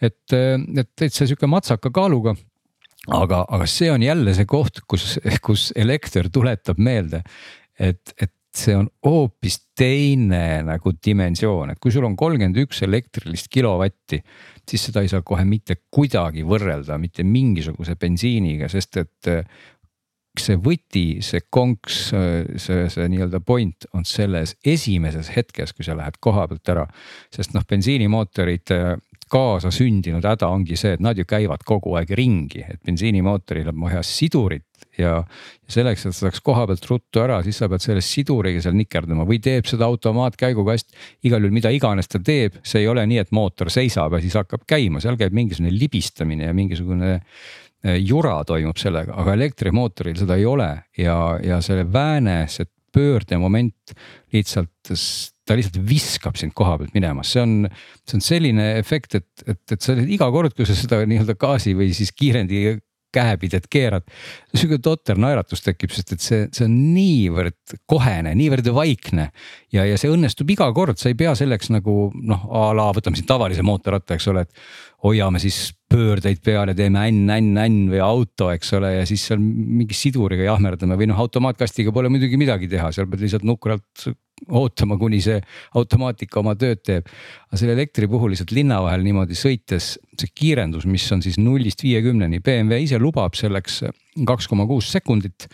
[0.00, 2.36] et, et täitsa sihuke matsaka kaaluga
[3.14, 7.22] aga, aga see on jälle see koht, kus, kus elekter tuletab meelde,
[7.78, 13.50] et, et see on hoopis teine nagu dimensioon, et kui sul on kolmkümmend üks elektrilist
[13.52, 14.20] kilovatti,
[14.68, 19.30] siis seda ei saa kohe mitte kuidagi võrrelda mitte mingisuguse bensiiniga, sest et
[20.38, 25.96] äh, see võti, see konks, see, see nii-öelda point on selles esimeses hetkes, kui sa
[25.98, 26.86] lähed koha pealt ära.
[27.34, 28.94] sest noh, bensiinimootorid äh,
[29.28, 34.02] kaasasündinud häda ongi see, et nad ju käivad kogu aeg ringi, et bensiinimootoril on vaja
[34.06, 34.64] sidurit
[34.98, 35.20] ja.
[35.70, 39.40] selleks, et saaks koha pealt ruttu ära, siis sa pead selle siduriga seal nikerdama või
[39.44, 40.90] teeb seda automaatkäigukast.
[41.28, 44.36] igal juhul, mida iganes ta teeb, see ei ole nii, et mootor seisab ja siis
[44.38, 47.18] hakkab käima, seal käib mingisugune libistamine ja mingisugune
[48.02, 53.94] jura toimub sellega, aga elektrimootoril seda ei ole ja, ja selle vääne, see pöördemoment
[54.34, 54.90] lihtsalt
[55.48, 57.54] ta lihtsalt viskab sind koha pealt minema, see on,
[58.04, 61.74] see on selline efekt, et, et, et sa iga kord, kui sa seda nii-öelda gaasi
[61.78, 62.76] või siis kiirendi
[63.18, 64.06] käepidet keerad.
[64.54, 69.30] sihuke totter naeratus tekib, sest et see, see on niivõrd kohene, niivõrd vaikne.
[69.74, 73.18] ja, ja see õnnestub iga kord, sa ei pea selleks nagu noh, a la võtame
[73.18, 74.62] siin tavalise mootorratta, eks ole, et.
[75.04, 79.28] hoiame siis pöördeid peal ja teeme änn, änn, änn või auto, eks ole, ja siis
[79.28, 84.08] seal mingi siduriga jahmerdame või noh, automaatkastiga pole muidugi midagi teha, seal pead lihtsalt nukralt
[84.48, 85.38] ootama, kuni see
[85.78, 87.08] automaatika oma tööd teeb.
[87.48, 91.82] aga selle elektri puhul lihtsalt linna vahel niimoodi sõites, see kiirendus, mis on siis nullist
[91.82, 93.82] viiekümneni, BMW ise lubab selleks
[94.28, 95.48] kaks koma kuus sekundit.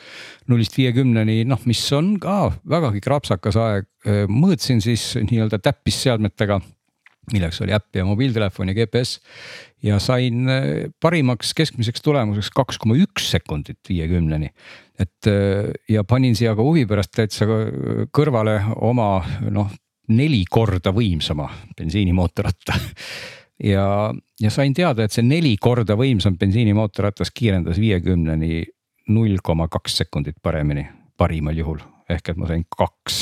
[0.49, 3.91] nullist viiekümneni, noh, mis on ka vägagi krapsakas aeg,
[4.29, 6.61] mõõtsin siis nii-öelda täppisseadmetega
[7.33, 9.21] milleks oli äpp ja mobiiltelefon ja GPS.
[9.83, 10.65] ja sain äh,
[11.01, 14.51] parimaks keskmiseks tulemuseks kaks koma üks sekundit viiekümneni.
[14.99, 17.47] et äh, ja panin siia ka huvi pärast täitsa
[18.13, 19.73] kõrvale oma noh
[20.09, 21.49] neli korda võimsama
[21.79, 22.77] bensiinimootorratta
[23.73, 23.87] ja,
[24.41, 28.65] ja sain teada, et see neli korda võimsam bensiinimootorratas kiirendas viiekümneni
[29.09, 33.19] null koma kaks sekundit paremini, parimal juhul ehk et ma sain kaks.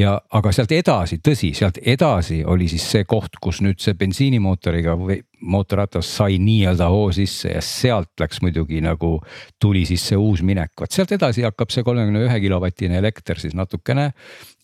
[0.00, 4.96] ja, aga sealt edasi, tõsi, sealt edasi oli siis see koht, kus nüüd see bensiinimootoriga
[5.00, 9.18] või mootorratas sai nii-öelda hoo sisse ja sealt läks muidugi nagu
[9.60, 13.56] tuli siis see uus minek, vot sealt edasi hakkab see kolmekümne ühe kilovatine elekter siis
[13.58, 14.10] natukene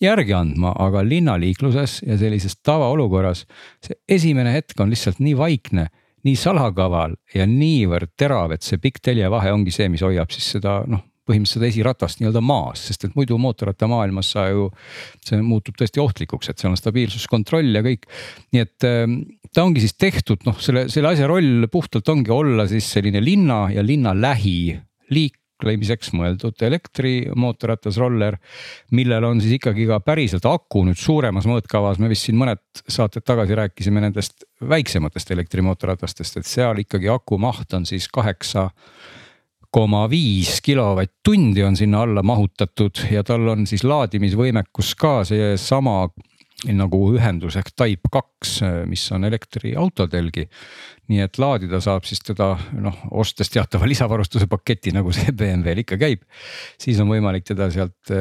[0.01, 3.45] järgi andma, aga linnaliikluses ja sellises tavaolukorras.
[3.85, 5.89] see esimene hetk on lihtsalt nii vaikne
[6.23, 10.81] nii salakaval ja niivõrd terav, et see pikk teljevahe ongi see, mis hoiab siis seda
[10.87, 14.69] noh põhimõtteliselt seda esiratast nii-öelda maas, sest et muidu mootorrattamaailmas sa ju.
[15.23, 18.09] see muutub tõesti ohtlikuks, et seal on stabiilsuskontroll ja kõik.
[18.51, 19.21] nii et ähm,
[19.53, 23.67] ta ongi siis tehtud noh, selle, selle asja roll puhtalt ongi olla siis selline linna
[23.71, 24.75] ja linna lähi
[25.13, 28.37] liiklemiseks mõeldud elektrimootorratas roller.
[28.91, 33.23] millel on siis ikkagi ka päriselt aku nüüd suuremas mõõtkavas, me vist siin mõned saated
[33.23, 38.69] tagasi rääkisime nendest väiksematest elektrimootorratastest, et seal ikkagi aku maht on siis kaheksa
[39.73, 46.05] koma viis kilovatt-tundi on sinna alla mahutatud ja tal on siis laadimisvõimekus ka seesama
[46.71, 50.45] nagu ühendus ehk Type kaks, mis on elektriautodelgi.
[51.11, 55.97] nii et laadida saab siis teda noh, ostes teatava lisavarustuse paketi, nagu see BMW-l ikka
[55.99, 56.23] käib.
[56.79, 58.13] siis on võimalik teda sealt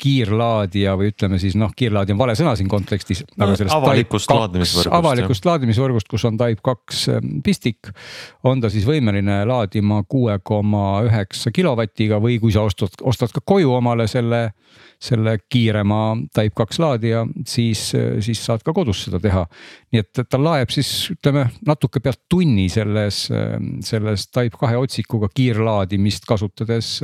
[0.00, 3.22] kiirlaadija või ütleme siis noh, kiirlaadija on vale sõna siin kontekstis.
[3.38, 4.92] avalikust laadimisvõrgust.
[4.98, 7.92] avalikust laadimisvõrgust, kus on Type kaks ähm, pistik.
[8.42, 13.40] on ta siis võimeline laadima kuue koma üheksa kilovatiga või kui sa ostad, ostad ka
[13.44, 14.50] koju omale selle
[15.02, 17.86] selle kiirema Type kaks laadija, siis,
[18.24, 19.44] siis saad ka kodus seda teha.
[19.92, 23.26] nii et ta laeb siis ütleme natuke pealt tunni selles,
[23.86, 26.96] selles Type kahe otsikuga kiirlaadimist kasutades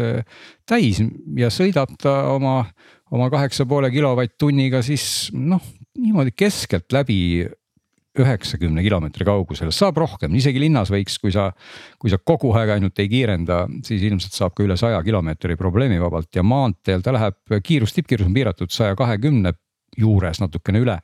[0.68, 1.02] täis
[1.36, 2.64] ja sõidab ta oma,
[3.10, 5.62] oma kaheksa poole kilovatt-tunniga siis noh,
[5.98, 7.20] niimoodi keskelt läbi
[8.18, 11.50] üheksakümne kilomeetri kaugusel, saab rohkem, isegi linnas võiks, kui sa,
[12.00, 16.34] kui sa kogu aeg ainult ei kiirenda, siis ilmselt saab ka üle saja kilomeetri probleemivabalt
[16.34, 19.54] ja maanteel ta läheb, kiirus, tippkiirus on piiratud saja kahekümne
[19.98, 20.98] juures natukene üle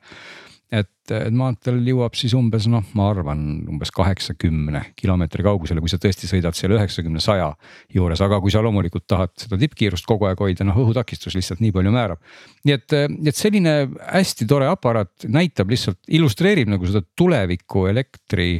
[0.73, 5.99] et, et maanteel jõuab siis umbes noh, ma arvan umbes kaheksakümne kilomeetri kaugusele, kui sa
[6.01, 7.53] tõesti sõidad seal üheksakümne, saja
[7.93, 11.71] juures, aga kui sa loomulikult tahad seda tippkiirust kogu aeg hoida, noh õhutakistus lihtsalt nii
[11.75, 12.19] palju määrab.
[12.67, 12.97] nii et,
[13.31, 18.51] et selline hästi tore aparaat näitab lihtsalt, illustreerib nagu seda tuleviku elektri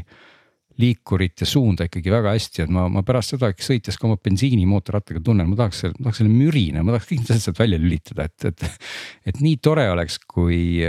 [0.81, 5.21] liikurit ja suunda ikkagi väga hästi, et ma, ma pärast seda sõites ka oma bensiinimootorrattaga
[5.25, 8.47] tunnen, ma tahaks, tahaks selle mürina, ma tahaks kõik need asjad sealt välja lülitada, et,
[8.51, 8.65] et.
[9.27, 10.79] et nii tore oleks, kui,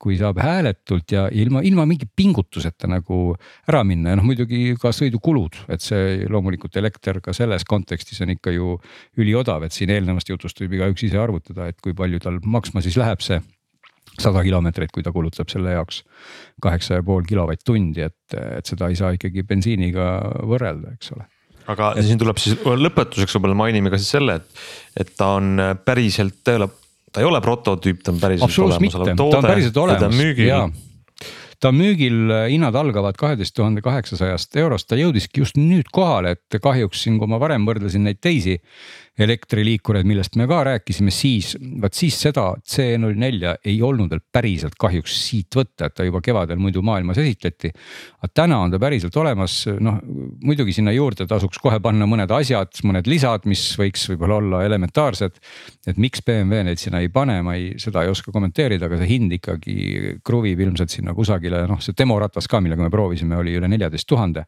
[0.00, 3.32] kui saab hääletult ja ilma, ilma mingi pingutuseta nagu
[3.68, 8.34] ära minna ja noh, muidugi ka sõidukulud, et see loomulikult elekter ka selles kontekstis on
[8.36, 8.76] ikka ju
[9.18, 12.98] üliodav, et siin eelnevast jutust võib igaüks ise arvutada, et kui palju tal maksma siis
[13.00, 13.40] läheb see
[14.18, 16.02] sada kilomeetrit, kui ta kulutab selle jaoks
[16.62, 20.08] kaheksa ja pool kilovatt-tundi, et, et seda ei saa ikkagi bensiiniga
[20.48, 21.28] võrrelda, eks ole.
[21.68, 22.06] Aga et...
[22.08, 24.66] siin tuleb siis lõpetuseks võib-olla mainime ka siis selle, et,
[25.04, 26.70] et ta on päriselt, ta ei ole,
[27.12, 29.32] ta ei ole prototüüp, ta on päriselt olemasolev toode.
[29.34, 29.50] ta on
[29.84, 30.62] olemas ja
[31.62, 37.02] ta müügil, hinnad algavad kaheteist tuhande kaheksasajast eurost, ta jõudiski just nüüd kohale, et kahjuks
[37.04, 38.58] siin, kui ma varem võrdlesin neid teisi
[39.18, 45.14] elektriliikureid, millest me ka rääkisime, siis vaat siis seda C04 ei olnud veel päriselt kahjuks
[45.24, 47.72] siit võtta, et ta juba kevadel muidu maailmas esitleti.
[48.22, 49.98] aga täna on ta päriselt olemas, noh
[50.44, 55.40] muidugi sinna juurde tasuks kohe panna mõned asjad, mõned lisad, mis võiks võib-olla olla elementaarsed.
[55.86, 59.10] et miks BMW neid sinna ei pane, ma ei, seda ei oska kommenteerida, aga see
[59.16, 63.68] hind ikkagi kruvib ilmselt sinna kusagile, noh see demoratas ka, millega me proovisime, oli üle
[63.68, 64.46] neljateist tuhande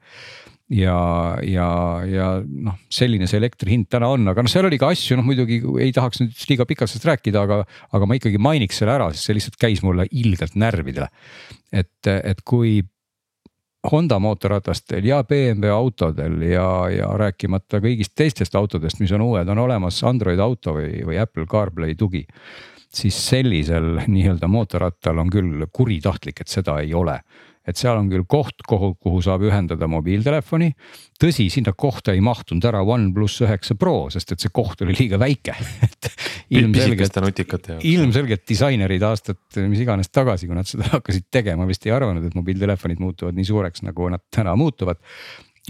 [0.71, 0.99] ja,
[1.43, 1.68] ja,
[2.07, 5.27] ja noh, selline see elektri hind täna on, aga noh, seal oli ka asju, noh
[5.27, 7.61] muidugi ei tahaks nüüd liiga pikalt sellest rääkida, aga,
[7.97, 11.11] aga ma ikkagi mainiks selle ära, sest see lihtsalt käis mulle ilgelt närvidele.
[11.73, 12.81] et, et kui
[13.91, 19.62] Honda mootorratastel ja BMW autodel ja, ja rääkimata kõigist teistest autodest, mis on uued, on
[19.62, 22.27] olemas Android auto või, või Apple CarPlay tugi.
[22.93, 27.21] siis sellisel nii-öelda mootorrattal on küll kuritahtlik, et seda ei ole
[27.69, 30.71] et seal on küll koht, kuhu, kuhu saab ühendada mobiiltelefoni.
[31.21, 35.21] tõsi, sinna kohta ei mahtunud ära OnePlus üheksa Pro, sest et see koht oli liiga
[35.21, 35.57] väike.
[35.87, 36.09] Et
[36.57, 42.25] ilmselgelt, ilmselgelt disainerid aastat, mis iganes tagasi, kui nad seda hakkasid tegema, vist ei arvanud,
[42.27, 44.99] et mobiiltelefonid muutuvad nii suureks, nagu nad täna muutuvad.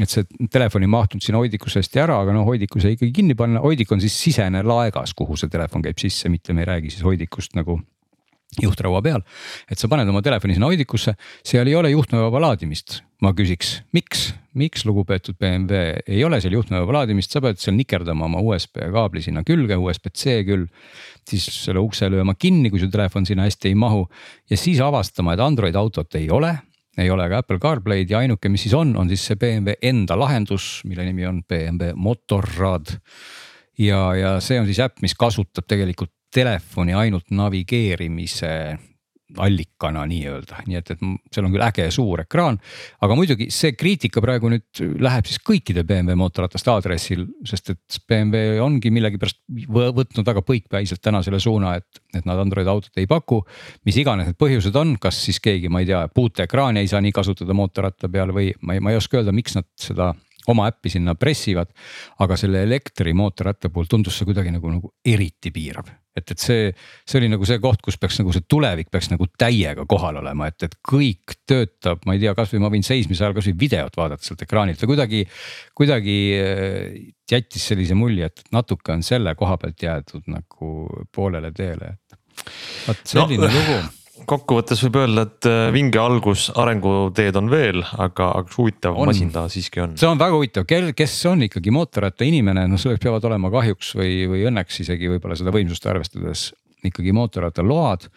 [0.01, 3.36] Et see telefon ei mahtunud sinna hoidikusse hästi ära, aga noh, hoidiku sai ikkagi kinni
[3.36, 6.95] panna, hoidik on siis sisene laegas, kuhu see telefon käib sisse, mitte me ei räägi
[6.95, 7.80] siis hoidikust nagu
[8.59, 9.22] juhtraua peal.
[9.70, 11.14] et sa paned oma telefoni sinna hoidikusse,
[11.46, 13.01] seal ei ole juhtmevaba laadimist.
[13.22, 18.26] ma küsiks, miks, miks lugupeetud BMW ei ole seal juhtmeva laadimist, sa pead seal nikerdama
[18.26, 20.66] oma USB kaabli sinna külge, USB-C küll.
[21.28, 24.07] siis selle ukse lööma kinni, kui su telefon sinna hästi ei mahu
[24.51, 26.57] ja siis avastama, et Android autot ei ole
[26.98, 30.16] ei ole ka Apple CarPlay'd ja ainuke, mis siis on, on siis see BMW enda
[30.18, 32.96] lahendus, mille nimi on BMW Motorrad.
[33.78, 38.52] ja, ja see on siis äpp, mis kasutab tegelikult telefoni ainult navigeerimise
[39.38, 42.58] allikana nii-öelda, nii et, et seal on küll äge suur ekraan.
[43.04, 48.58] aga muidugi see kriitika praegu nüüd läheb siis kõikide BMW mootorrataste aadressil, sest et BMW
[48.64, 49.38] ongi millegipärast
[49.70, 53.42] võtnud väga põikpäiselt täna selle suuna, et, et nad Android autot ei paku.
[53.86, 57.14] mis iganes need põhjused on, kas siis keegi, ma ei tea, puuteekraani ei saa nii
[57.14, 60.12] kasutada mootorratta peal või ma ei, ma ei oska öelda, miks nad seda
[60.51, 61.72] oma äppi sinna pressivad.
[62.20, 66.70] aga selle elektrimootorratta puhul tundus see kuidagi nagu, nagu eriti piirav et, et see,
[67.07, 70.48] see oli nagu see koht, kus peaks nagu see tulevik peaks nagu täiega kohal olema,
[70.51, 74.26] et, et kõik töötab, ma ei tea, kasvõi ma võin seismise ajal kasvõi videot vaadata
[74.26, 75.22] sealt ekraanilt või kuidagi.
[75.78, 76.98] kuidagi äh,
[77.30, 80.74] jättis sellise mulje, et natuke on selle koha pealt jäetud nagu
[81.14, 82.44] poolele teele, et
[82.88, 83.80] vot selline no, lugu
[84.28, 89.10] kokkuvõttes võib öelda, et äh, vinge algus, arenguteed on veel, aga, aga huvitav on.
[89.10, 89.96] masin ta siiski on.
[90.00, 93.94] see on väga huvitav, kel, kes on ikkagi mootorratta inimene, noh selleks peavad olema kahjuks
[93.98, 96.50] või, või õnneks isegi võib-olla seda võimsust arvestades
[96.86, 98.08] ikkagi mootorrattaload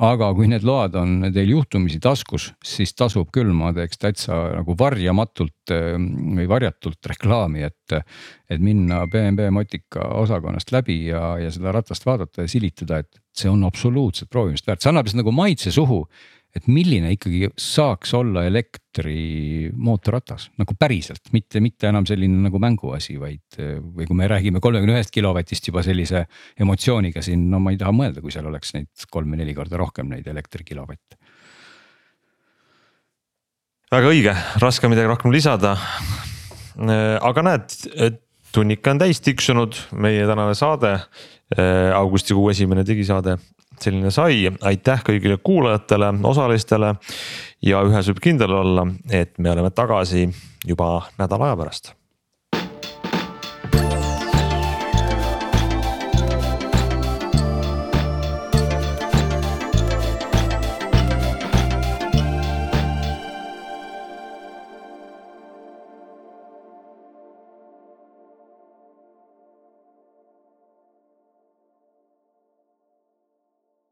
[0.00, 4.76] aga kui need load on teil juhtumisi taskus, siis tasub küll, ma teeks täitsa nagu
[4.78, 6.06] varjamatult ehm,
[6.38, 7.98] või varjatult reklaami, et.
[8.52, 13.48] et minna BMW Motika osakonnast läbi ja, ja seda ratast vaadata ja silitada, et see
[13.48, 16.02] on absoluutselt proovimist väärt, see annab lihtsalt nagu maitse suhu
[16.52, 23.56] et milline ikkagi saaks olla elektrimootorratas nagu päriselt, mitte, mitte enam selline nagu mänguasi, vaid
[23.80, 26.26] või kui me räägime kolmekümne ühest kilovatist juba sellise
[26.60, 29.80] emotsiooniga siin, no ma ei taha mõelda, kui seal oleks neid kolm või neli korda
[29.80, 31.16] rohkem neid elektrikilovatte.
[33.92, 35.76] väga õige, raske midagi rohkem lisada.
[37.20, 37.78] aga näed,
[38.52, 40.98] tunnika on täis tiksunud, meie tänane saade,
[41.96, 43.38] augustikuu esimene digisaade
[43.80, 46.94] selline sai, aitäh kõigile kuulajatele, osalistele.
[47.62, 50.28] ja ühes võib kindel olla, et me oleme tagasi
[50.66, 51.94] juba nädala aja pärast